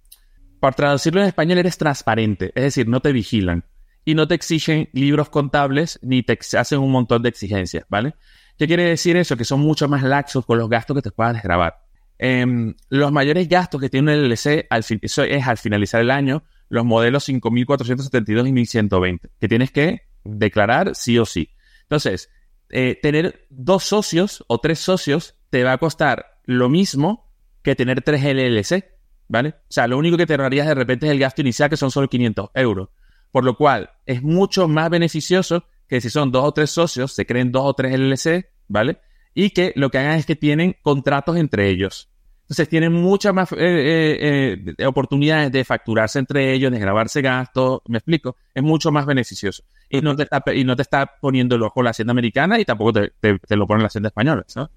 [0.65, 3.67] por traducirlo en español, eres transparente, es decir, no te vigilan
[4.03, 8.15] y no te exigen libros contables ni te hacen un montón de exigencias, ¿vale?
[8.57, 9.37] ¿Qué quiere decir eso?
[9.37, 11.85] Que son mucho más laxos con los gastos que te puedas desgravar.
[12.17, 14.67] Em, los mayores gastos que tiene un LLC,
[15.03, 21.19] es al finalizar el año, los modelos 5472 y 1120, que tienes que declarar sí
[21.19, 21.51] o sí.
[21.83, 22.31] Entonces,
[22.71, 27.31] eh, tener dos socios o tres socios te va a costar lo mismo
[27.63, 28.94] que tener tres LLC,
[29.29, 29.51] ¿vale?
[29.51, 31.91] O sea, lo único que te ahorrarías de repente es el gasto inicial, que son
[31.91, 32.89] solo 500 euros.
[33.31, 37.27] Por lo cual, es mucho más beneficioso que si son dos o tres socios, se
[37.27, 38.99] creen dos o tres LLC, ¿vale?
[39.35, 42.09] Y que lo que hagan es que tienen contratos entre ellos.
[42.43, 47.81] Entonces tienen muchas más eh, eh, eh, oportunidades de facturarse entre ellos, de grabarse gastos,
[47.89, 49.65] me explico, es mucho más beneficioso.
[49.89, 52.65] Y no te está, y no te está poniendo el ojo la hacienda americana y
[52.67, 54.71] tampoco te, te- lo pone la hacienda española, ¿no?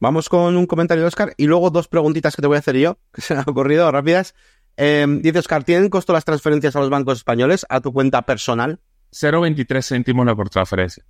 [0.00, 2.76] Vamos con un comentario de Oscar y luego dos preguntitas que te voy a hacer
[2.76, 4.34] yo, que se me han ocurrido rápidas.
[4.76, 8.80] Eh, dice Oscar, ¿tienen costo las transferencias a los bancos españoles a tu cuenta personal?
[9.12, 11.04] 0,23 céntimos la por transferencia.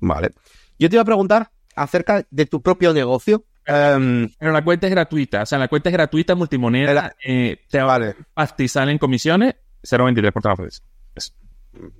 [0.00, 0.30] Vale.
[0.78, 3.44] Yo te iba a preguntar acerca de tu propio negocio.
[3.64, 7.58] Em, Pero la cuenta es gratuita, o sea, la cuenta es gratuita, multimoneda, La- eh,
[7.68, 8.16] te va vale,
[8.58, 10.84] y salen comisiones, 0,23 por transferencia.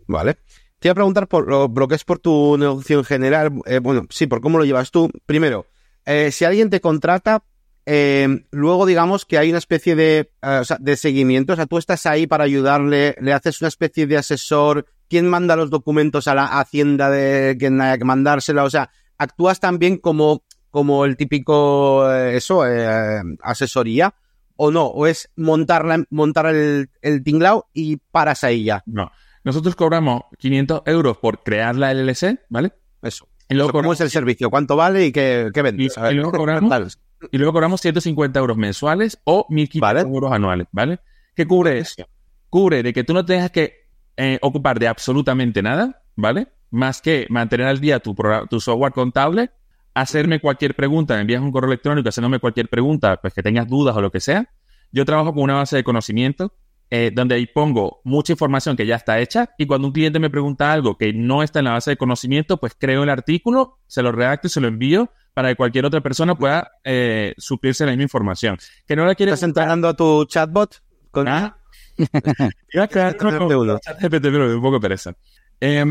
[0.06, 0.38] Vale.
[0.78, 3.52] Te iba a preguntar por lo, por que es por tu negocio en general.
[3.66, 5.10] eh, bueno, sí, por cómo lo llevas tú.
[5.26, 5.66] Primero,
[6.04, 7.42] eh, si alguien te contrata,
[7.84, 11.52] eh, luego digamos que hay una especie de, eh, o sea, de seguimiento.
[11.52, 14.86] O sea, tú estás ahí para ayudarle, le haces una especie de asesor.
[15.08, 18.62] ¿Quién manda los documentos a la hacienda de quien haya que mandársela?
[18.64, 24.14] O sea, actúas también como, como el típico, eh, eso, eh, asesoría.
[24.60, 28.82] o no, o es montar, la- montar el, el tinglao y paras ahí ya.
[28.86, 29.08] No.
[29.44, 32.72] Nosotros cobramos 500 euros por crear la LLC, ¿vale?
[33.02, 33.28] Eso.
[33.48, 34.50] Y luego, Eso, ¿Cómo es el servicio?
[34.50, 35.96] ¿Cuánto vale y qué, qué vendes?
[35.96, 36.88] Y- luego cobramos- tal.
[37.32, 40.00] y luego cobramos 150 euros mensuales o 1.500 Vale.
[40.02, 40.98] euros anuales, ¿vale?
[41.34, 42.04] ¿Qué cubre eso?
[42.50, 46.48] Cubre de que tú no tengas que eh, ocupar de absolutamente nada, ¿vale?
[46.70, 48.14] Más que mantener al día tu,
[48.50, 49.50] tu software contable,
[49.94, 53.96] hacerme cualquier pregunta, me envías un correo electrónico haciéndome cualquier pregunta, pues que tengas dudas
[53.96, 54.48] o lo que sea.
[54.92, 56.52] Yo trabajo con una base de conocimiento
[56.90, 60.30] eh, donde ahí pongo mucha información que ya está hecha y cuando un cliente me
[60.30, 64.02] pregunta algo que no está en la base de conocimiento, pues creo el artículo, se
[64.02, 67.92] lo redacto y se lo envío para que cualquier otra persona pueda eh, suplirse la
[67.92, 68.58] misma información.
[68.86, 70.82] Que no la quieres ¿Estás entrenando a tu chatbot?
[71.10, 71.28] Con...
[71.28, 71.58] Ah.
[72.72, 73.10] Iba a da
[74.56, 75.14] un poco pereza.
[75.60, 75.90] Em,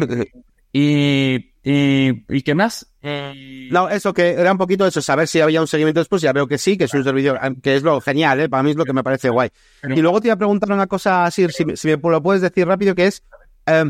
[0.81, 2.87] y, y, ¿Y qué más?
[3.01, 6.33] Eh, No, eso que era un poquito eso, saber si había un seguimiento después, ya
[6.33, 8.49] veo que sí, que es un servidor, eh, que es lo genial, ¿eh?
[8.49, 9.49] para mí es lo que me parece guay.
[9.83, 12.67] Y luego te iba a preguntar una cosa así, si, si me lo puedes decir
[12.67, 13.23] rápido, que es,
[13.65, 13.85] eh,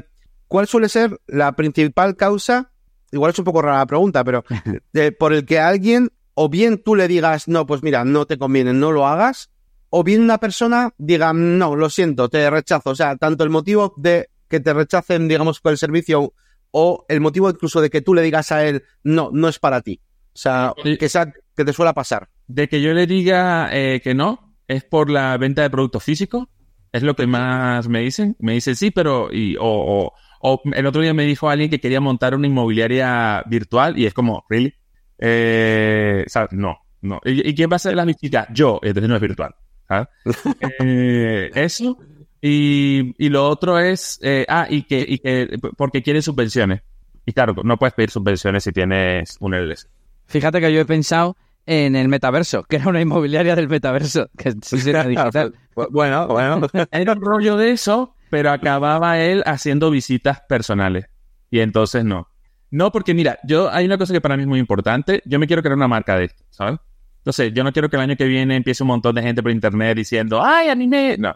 [0.47, 2.71] ¿cuál suele ser la principal causa,
[3.11, 4.43] igual es un poco rara la pregunta, pero
[4.93, 8.37] de- por el que alguien, o bien tú le digas, no, pues mira, no te
[8.37, 9.49] conviene, no lo hagas,
[9.89, 12.89] o bien una persona diga, no, lo siento, te rechazo.
[12.91, 16.33] O sea, tanto el motivo de que te rechacen, digamos, por el servicio,
[16.71, 19.81] o el motivo incluso de que tú le digas a él, no, no es para
[19.81, 20.01] ti.
[20.33, 22.29] O sea, que, sea, que te suela pasar.
[22.47, 26.47] De que yo le diga eh, que no, es por la venta de productos físicos.
[26.91, 28.35] Es lo que más me dicen.
[28.39, 29.33] Me dicen sí, pero.
[29.33, 33.43] Y, o, o, o el otro día me dijo alguien que quería montar una inmobiliaria
[33.47, 34.73] virtual y es como, ¿really?
[35.17, 36.25] Eh.
[36.51, 37.19] No, no.
[37.25, 38.47] ¿Y, y quién va a hacer las visitas?
[38.53, 39.55] Yo, entonces no es virtual.
[39.87, 40.07] ¿sabes?
[40.79, 41.97] Eh, eso.
[42.41, 44.19] Y, y lo otro es.
[44.21, 45.57] eh, ah, y que, y que.
[45.75, 46.81] Porque quieren subvenciones.
[47.25, 49.87] Y claro, no puedes pedir subvenciones si tienes un LLC.
[50.27, 51.35] Fíjate que yo he pensado
[51.65, 55.53] en el metaverso, que era una inmobiliaria del metaverso, que sí sería digital.
[55.91, 56.67] Bueno, bueno.
[56.91, 61.05] Era un rollo de eso, pero acababa él haciendo visitas personales.
[61.51, 62.27] Y entonces no.
[62.71, 65.21] No, porque mira, yo hay una cosa que para mí es muy importante.
[65.25, 66.79] Yo me quiero crear una marca de esto, ¿sabes?
[67.19, 69.51] Entonces, yo no quiero que el año que viene empiece un montón de gente por
[69.51, 71.17] internet diciendo, ¡ay, anime!
[71.17, 71.35] No.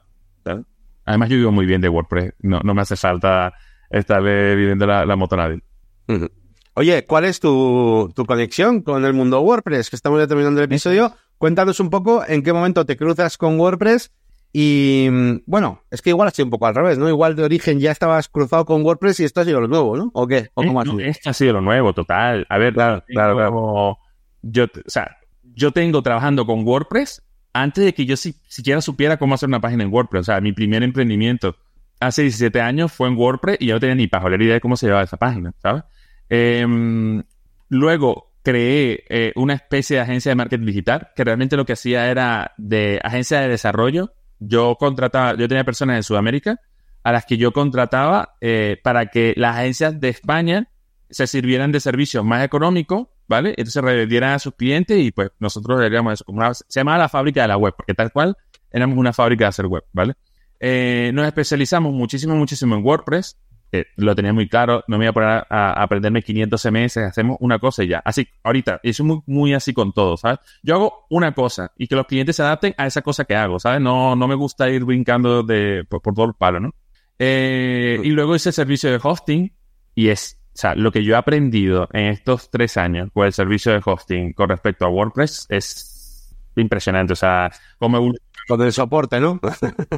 [1.12, 2.34] Además, yo vivo muy bien de WordPress.
[2.40, 3.54] No, no me hace falta
[3.90, 5.62] estar eh, viviendo la, la motonave.
[6.08, 6.30] Ujú.
[6.74, 9.90] Oye, ¿cuál es tu, tu conexión con el mundo WordPress?
[9.90, 11.14] Que estamos ya terminando el episodio.
[11.38, 14.12] Cuéntanos un poco en qué momento te cruzas con WordPress
[14.54, 17.10] y, mm, bueno, es que igual ha sido un poco al revés, ¿no?
[17.10, 20.12] Igual de origen ya estabas cruzado con WordPress y esto ha sido lo nuevo, ¿no?
[20.14, 20.50] ¿O qué?
[20.54, 21.04] ¿O Eh, cómo ha no, sido?
[21.06, 22.46] Esto ha sido lo nuevo, total.
[22.50, 23.98] A ver, Claro, claro, claro.
[24.44, 25.18] Yo, o sea,
[25.56, 27.22] yo tengo trabajando con WordPress
[27.54, 30.22] antes de que yo si- siquiera supiera cómo hacer una página en WordPress.
[30.22, 31.56] O sea, mi primer emprendimiento
[32.00, 34.76] hace 17 años fue en WordPress y yo no tenía ni pajolera idea de cómo
[34.78, 35.84] se llevaba esa página, ¿sabes?
[36.30, 37.24] Em,
[37.70, 42.10] luego creé eh, una especie de agencia de marketing digital que realmente lo que hacía
[42.10, 44.14] era de agencia de desarrollo.
[44.40, 46.60] Yo contrataba, yo tenía personas en Sudamérica
[47.04, 50.70] a las que yo contrataba eh, para que las agencias de España
[51.10, 53.50] se sirvieran de servicios más económicos, ¿vale?
[53.58, 56.26] Entonces revendieran a sus clientes y pues nosotros haríamos eso.
[56.26, 58.36] Como una- se llamaba la fábrica de la web, porque tal cual
[58.72, 60.14] éramos una fábrica de hacer web, ¿vale?
[60.60, 63.38] Eh, nos especializamos muchísimo, muchísimo en WordPress.
[63.96, 67.38] lo tenía muy claro, no me iba a poner a, a aprenderme 500 CMS, hacemos
[67.40, 68.02] una cosa y ya.
[68.04, 70.40] Así, ahorita, y soy muy, muy así con todo, ¿sabes?
[70.62, 73.60] Yo hago una cosa y que los clientes se adapten a esa cosa que hago,
[73.60, 73.80] ¿sabes?
[73.80, 76.72] No, no me gusta ir brincando de, por, por todos los palos, ¿no?
[77.18, 79.54] Eh, y luego hice servicio de hosting
[79.96, 83.34] y es, o sea, lo que yo he aprendido en estos tres años con el
[83.34, 87.50] servicio de hosting con respecto a WordPress es impresionante, o sea,
[87.80, 89.40] evolu- Con el soporte, ¿no?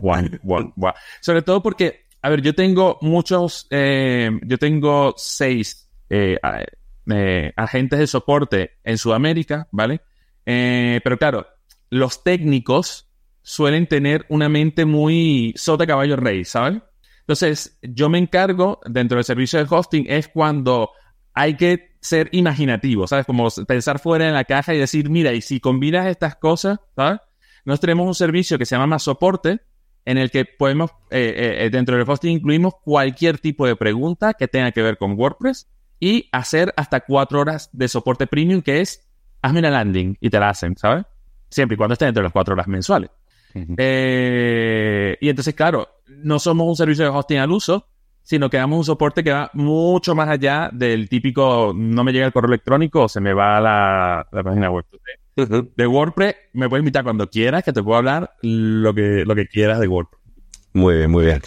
[0.01, 0.93] Guau, guau, guau.
[1.21, 6.37] Sobre todo porque, a ver, yo tengo muchos, eh, yo tengo seis eh,
[7.09, 10.01] eh, agentes de soporte en Sudamérica, ¿vale?
[10.45, 11.47] Pero claro,
[11.89, 13.09] los técnicos
[13.41, 16.81] suelen tener una mente muy sota caballo rey, ¿sabes?
[17.23, 20.89] Entonces, yo me encargo dentro del servicio de hosting es cuando
[21.33, 23.25] hay que ser imaginativo, ¿sabes?
[23.25, 27.19] Como pensar fuera de la caja y decir, mira, y si combinas estas cosas, ¿sabes?
[27.63, 29.61] Nosotros tenemos un servicio que se llama Más Soporte,
[30.03, 34.49] en el que podemos, eh, eh, dentro del hosting incluimos cualquier tipo de pregunta que
[34.49, 39.09] tenga que ver con WordPress y hacer hasta cuatro horas de soporte premium, que es,
[39.41, 41.05] hazme una landing y te la hacen, ¿sabes?
[41.49, 43.09] Siempre y cuando esté dentro de las cuatro horas mensuales.
[43.77, 47.87] Eh, y entonces, claro, no somos un servicio de hosting al uso,
[48.21, 52.25] sino que damos un soporte que va mucho más allá del típico no me llega
[52.25, 54.85] el correo electrónico o se me va la, la página web.
[55.35, 59.47] De WordPress me puedes invitar cuando quieras, que te puedo hablar lo que, lo que
[59.47, 60.21] quieras de WordPress.
[60.73, 61.41] Muy bien, muy bien.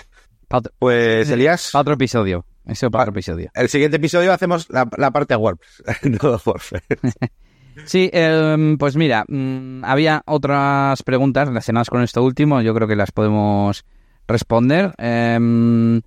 [0.50, 2.44] Otro, Pues, Elías, pa' otro episodio.
[2.66, 3.50] Eso para otro episodio.
[3.54, 5.82] el siguiente episodio hacemos la, la parte de WordPress.
[6.02, 6.82] no de WordPress.
[7.84, 12.96] Sí, em, pues mira, mm, había otras preguntas relacionadas con esto último, yo creo que
[12.96, 13.84] las podemos
[14.26, 14.94] responder.
[14.98, 16.00] Em,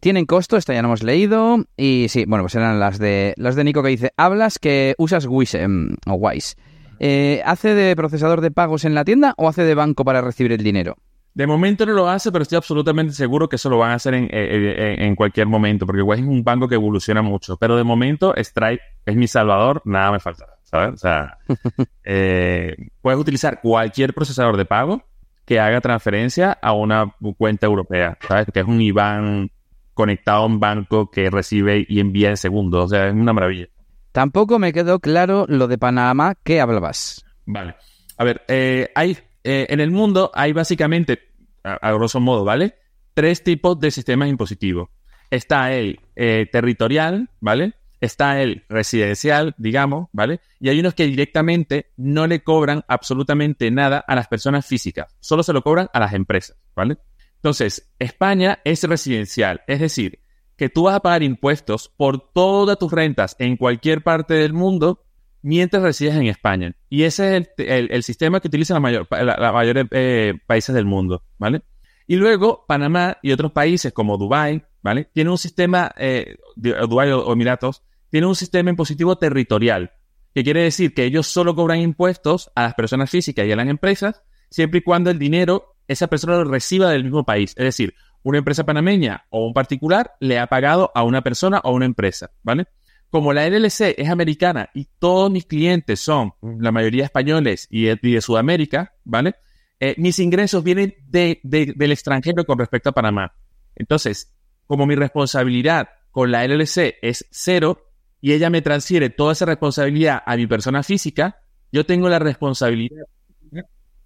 [0.00, 0.56] ¿Tienen costo?
[0.56, 1.64] Esta ya no hemos leído.
[1.76, 5.26] Y sí, bueno, pues eran las de las de Nico que dice, hablas que usas
[5.26, 6.54] Wise em, o Wise.
[7.00, 10.52] Eh, ¿Hace de procesador de pagos en la tienda o hace de banco para recibir
[10.52, 10.96] el dinero?
[11.34, 14.14] De momento no lo hace, pero estoy absolutamente seguro que eso lo van a hacer
[14.14, 17.56] en, en, cualquier momento, porque Wise es un banco que evoluciona mucho.
[17.56, 20.94] Pero de momento, Stripe es mi salvador, nada me falta, ¿sabes?
[20.94, 21.38] O sea,
[22.04, 25.02] eh, puedes utilizar cualquier procesador de pago
[25.44, 28.46] que haga transferencia a una cuenta europea, ¿sabes?
[28.52, 29.50] Que es un IBAN
[29.94, 32.84] conectado a un banco que recibe y envía en segundos.
[32.84, 33.66] O sea, es una maravilla.
[34.12, 37.24] Tampoco me quedó claro lo de Panamá que hablabas.
[37.46, 37.74] Vale.
[38.16, 41.18] A ver, eh, hay eh, en el mundo hay básicamente,
[41.64, 42.74] a, grosso modo, ¿vale?
[43.14, 44.88] Tres tipos de sistemas impositivos.
[45.30, 47.74] Está el eh, territorial, ¿vale?
[48.00, 50.40] Está el residencial, digamos, ¿vale?
[50.58, 55.42] Y hay unos que directamente no le cobran absolutamente nada a las personas físicas, solo
[55.42, 56.98] se lo cobran a las empresas, ¿vale?
[57.36, 60.20] Entonces, España es residencial, es decir,
[60.56, 65.06] que tú vas a pagar impuestos por todas tus rentas en cualquier parte del mundo
[65.42, 66.76] mientras resides en España.
[66.88, 71.62] Y ese es el, sistema que utilizan la mayor, la, eh, países del mundo, ¿vale?
[72.06, 75.08] Y luego Panamá y otros países como Dubái, ¿vale?
[75.14, 79.92] Tienen un sistema, eh, Dubái o, Emiratos, tienen un sistema impositivo territorial,
[80.34, 83.68] que quiere decir que ellos solo cobran impuestos a las personas físicas y a las
[83.68, 87.54] empresas, siempre y cuando el dinero esa persona lo reciba del mismo país.
[87.56, 91.70] Es decir, una empresa panameña o un particular le ha pagado a una persona o
[91.70, 92.66] a una empresa, ¿vale?
[93.10, 98.20] como la LLC es americana y todos mis clientes son la mayoría españoles y de,
[98.20, 99.34] Sudamérica, ¿vale?
[99.80, 103.34] Eh, mis ingresos vienen del extranjero con respecto a Panamá.
[103.74, 104.32] Entonces,
[104.66, 107.89] como mi responsabilidad con la LLC es cero
[108.20, 111.40] y ella me transfiere toda esa responsabilidad a mi persona física,
[111.72, 113.06] yo tengo la responsabilidad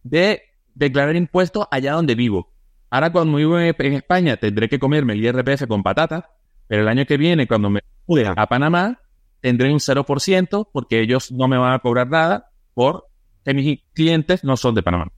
[0.02, 0.42] de
[0.74, 2.52] declarar impuestos allá donde vivo.
[2.90, 6.30] Ahora cuando vivo en España tendré que comerme el IRPF con patata,
[6.68, 9.00] pero el año que viene, cuando me mude a Panamá,
[9.40, 13.08] tendré un 0% porque ellos no me van a cobrar nada por
[13.44, 15.10] que mis clientes no son de Panamá.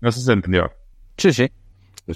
[0.00, 0.70] No sé si se entendió.
[1.16, 1.50] Sí, sí.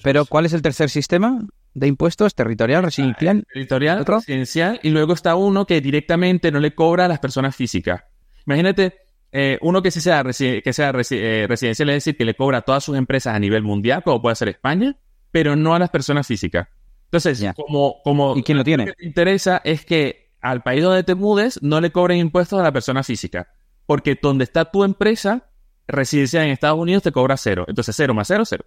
[0.03, 1.41] Pero ¿cuál es el tercer sistema
[1.79, 2.35] de impuestos?
[2.35, 3.45] ¿Territorial, residencial?
[3.45, 4.81] Ah, territorial, residencial.
[4.83, 8.05] Y luego está uno que directamente no le cobra a las personas físicas.
[8.47, 8.95] Imagínate
[9.31, 12.83] eh, uno que sea, que sea eh, residencial, es decir, que le cobra a todas
[12.83, 14.97] sus empresas a nivel mundial, como puede ser España,
[15.31, 16.69] pero no a las personas físicas.
[17.05, 18.37] Entonces, como, como...
[18.37, 18.87] ¿Y quién lo tiene?
[18.87, 22.61] Lo que te interesa es que al país donde te mudes no le cobren impuestos
[22.61, 23.49] a la persona física.
[23.87, 25.49] Porque donde está tu empresa,
[25.87, 27.65] residencia en Estados Unidos, te cobra cero.
[27.67, 28.65] Entonces, cero más cero, cero.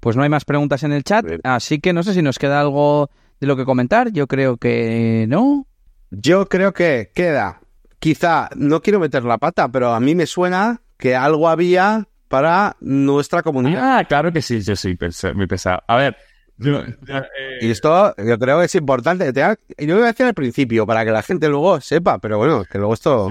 [0.00, 2.60] Pues no hay más preguntas en el chat, así que no sé si nos queda
[2.60, 4.12] algo de lo que comentar.
[4.12, 5.66] Yo creo que no.
[6.10, 7.60] Yo creo que queda.
[7.98, 12.76] Quizá, no quiero meter la pata, pero a mí me suena que algo había para
[12.80, 13.98] nuestra comunidad.
[13.98, 14.98] Ah, claro que sí, yo soy
[15.34, 15.82] muy pesado.
[15.88, 16.16] A ver,
[16.64, 19.30] eh, y esto yo creo que es importante.
[19.78, 22.38] y yo lo voy a decir al principio para que la gente luego sepa, pero
[22.38, 23.28] bueno, que luego esto.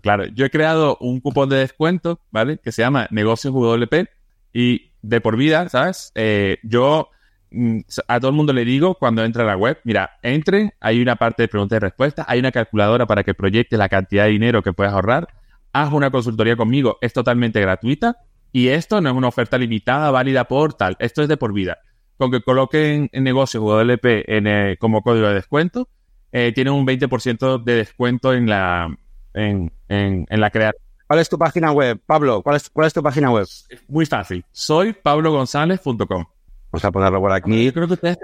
[0.00, 2.58] claro, yo he creado un cupón de descuento, ¿vale?
[2.58, 4.08] Que se llama Negocios WP
[4.52, 6.12] y de por vida, ¿sabes?
[6.14, 7.10] Eh, yo
[7.50, 11.00] mm, a todo el mundo le digo cuando entra a la web, mira, entre, hay
[11.00, 14.30] una parte de preguntas y respuestas, hay una calculadora para que proyecte la cantidad de
[14.30, 15.28] dinero que puedes ahorrar,
[15.72, 18.16] haz una consultoría conmigo, es totalmente gratuita
[18.52, 21.78] y esto no es una oferta limitada, válida por tal, esto es de por vida
[22.20, 25.88] con que coloquen en negocio WLP en, eh, como código de descuento,
[26.32, 28.94] eh, tienen un 20% de descuento en la,
[29.32, 30.82] en, en, la creación.
[31.10, 32.40] ¿Cuál es tu página web, Pablo?
[32.40, 33.44] ¿Cuál es, cuál es tu página web?
[33.88, 34.44] Muy fácil.
[34.52, 36.06] Soy pablogonzalez.com.
[36.06, 37.64] Vamos a ponerlo por aquí.
[37.64, 38.16] Yo creo que ustedes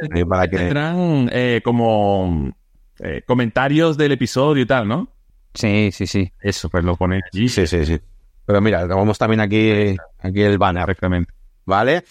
[0.48, 2.54] tendrán eh, como
[3.00, 5.08] eh, comentarios del episodio y tal, ¿no?
[5.52, 6.30] Sí, sí, sí.
[6.40, 7.48] Eso, pues lo ponen allí.
[7.48, 8.00] Sí, sí, sí.
[8.44, 10.86] Pero mira, tomamos también aquí, aquí el banner.
[10.86, 11.32] Perfectamente.
[11.64, 12.04] ¿Vale?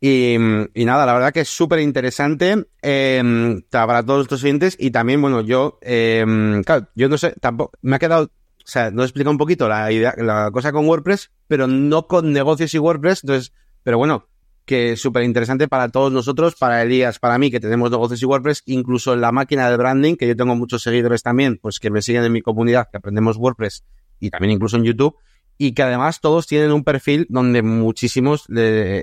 [0.00, 5.20] Y, nada, la verdad que es súper interesante eh, para todos nuestros clientes y también,
[5.20, 6.24] bueno, yo, eh,
[6.64, 8.30] claro, yo no sé, tampoco, me ha quedado,
[8.68, 12.34] o sea, no explica un poquito la idea, la cosa con WordPress, pero no con
[12.34, 14.28] negocios y WordPress, entonces, pero bueno,
[14.66, 18.26] que es súper interesante para todos nosotros, para Elías, para mí, que tenemos negocios y
[18.26, 21.88] WordPress, incluso en la máquina de branding, que yo tengo muchos seguidores también, pues que
[21.88, 23.84] me siguen en mi comunidad, que aprendemos WordPress
[24.20, 25.16] y también incluso en YouTube,
[25.56, 28.44] y que además todos tienen un perfil donde muchísimos,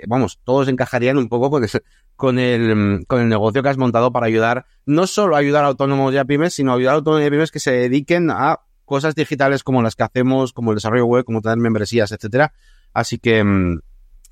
[0.06, 1.66] vamos, todos encajarían un poco con,
[2.16, 6.14] con, el, con el negocio que has montado para ayudar, no solo ayudar a autónomos
[6.14, 9.16] y a pymes, sino ayudar a autónomos y a pymes que se dediquen a cosas
[9.16, 12.54] digitales como las que hacemos, como el desarrollo web, como tener membresías, etcétera.
[12.94, 13.80] Así que, mm,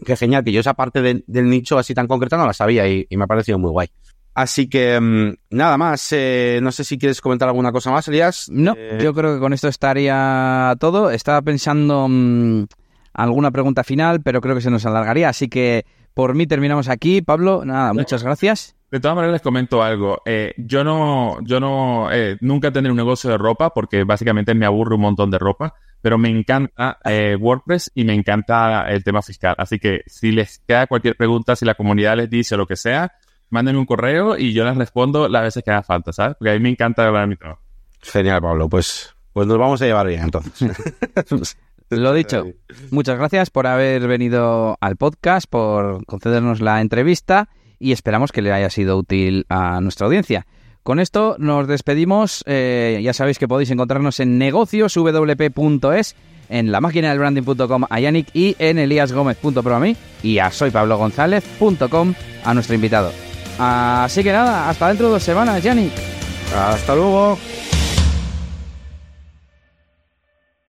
[0.06, 3.06] que genial, que yo esa parte del nicho así tan concreta no la sabía y,
[3.12, 3.89] me ha parecido muy guay.
[4.34, 6.08] Así que mm, nada más.
[6.12, 8.49] Eh, no sé si quieres comentar alguna cosa más, Elías.
[8.49, 11.12] No, Eh, yo creo que con esto estaría todo.
[11.12, 12.66] Estaba pensando mm,
[13.14, 15.30] alguna pregunta final, pero creo que se nos alargaría.
[15.30, 17.22] Así que por mí terminamos aquí.
[17.22, 18.76] Pablo, nada, muchas gracias.
[18.94, 20.22] De todas maneras les comento algo.
[20.24, 24.68] Eh, yo no, yo no, eh, nunca tendré un negocio de ropa porque básicamente me
[24.68, 29.24] aburre un montón de ropa, pero me encanta eh, WordPress y me encanta el tema
[29.24, 29.56] fiscal.
[29.58, 33.14] Así que si les queda cualquier pregunta, si la comunidad les dice lo que sea,
[33.50, 36.36] mándenme un correo y yo les respondo las veces que haga falta, ¿sabes?
[36.38, 37.64] Porque a mí me encanta hablar de mi trabajo.
[38.00, 38.70] Genial, Pablo.
[38.70, 40.70] Pues, pues nos vamos a llevar bien entonces.
[41.89, 42.46] Lo dicho,
[42.91, 47.50] muchas gracias por haber venido al podcast, por concedernos la entrevista
[47.84, 50.48] y esperamos que le haya sido útil a nuestra audiencia.
[50.84, 52.44] Con esto nos despedimos.
[52.48, 56.16] Eh, ya sabéis que podéis encontrarnos en negocioswp.es,
[56.50, 62.14] en la máquina del branding.com a Yannick y en eliasgomez.pro a mí y a soypablogonzalez.com
[62.46, 63.12] a nuestro invitado.
[63.60, 65.92] Así que nada, hasta dentro de dos semanas, Yannick.
[66.56, 67.38] Hasta luego.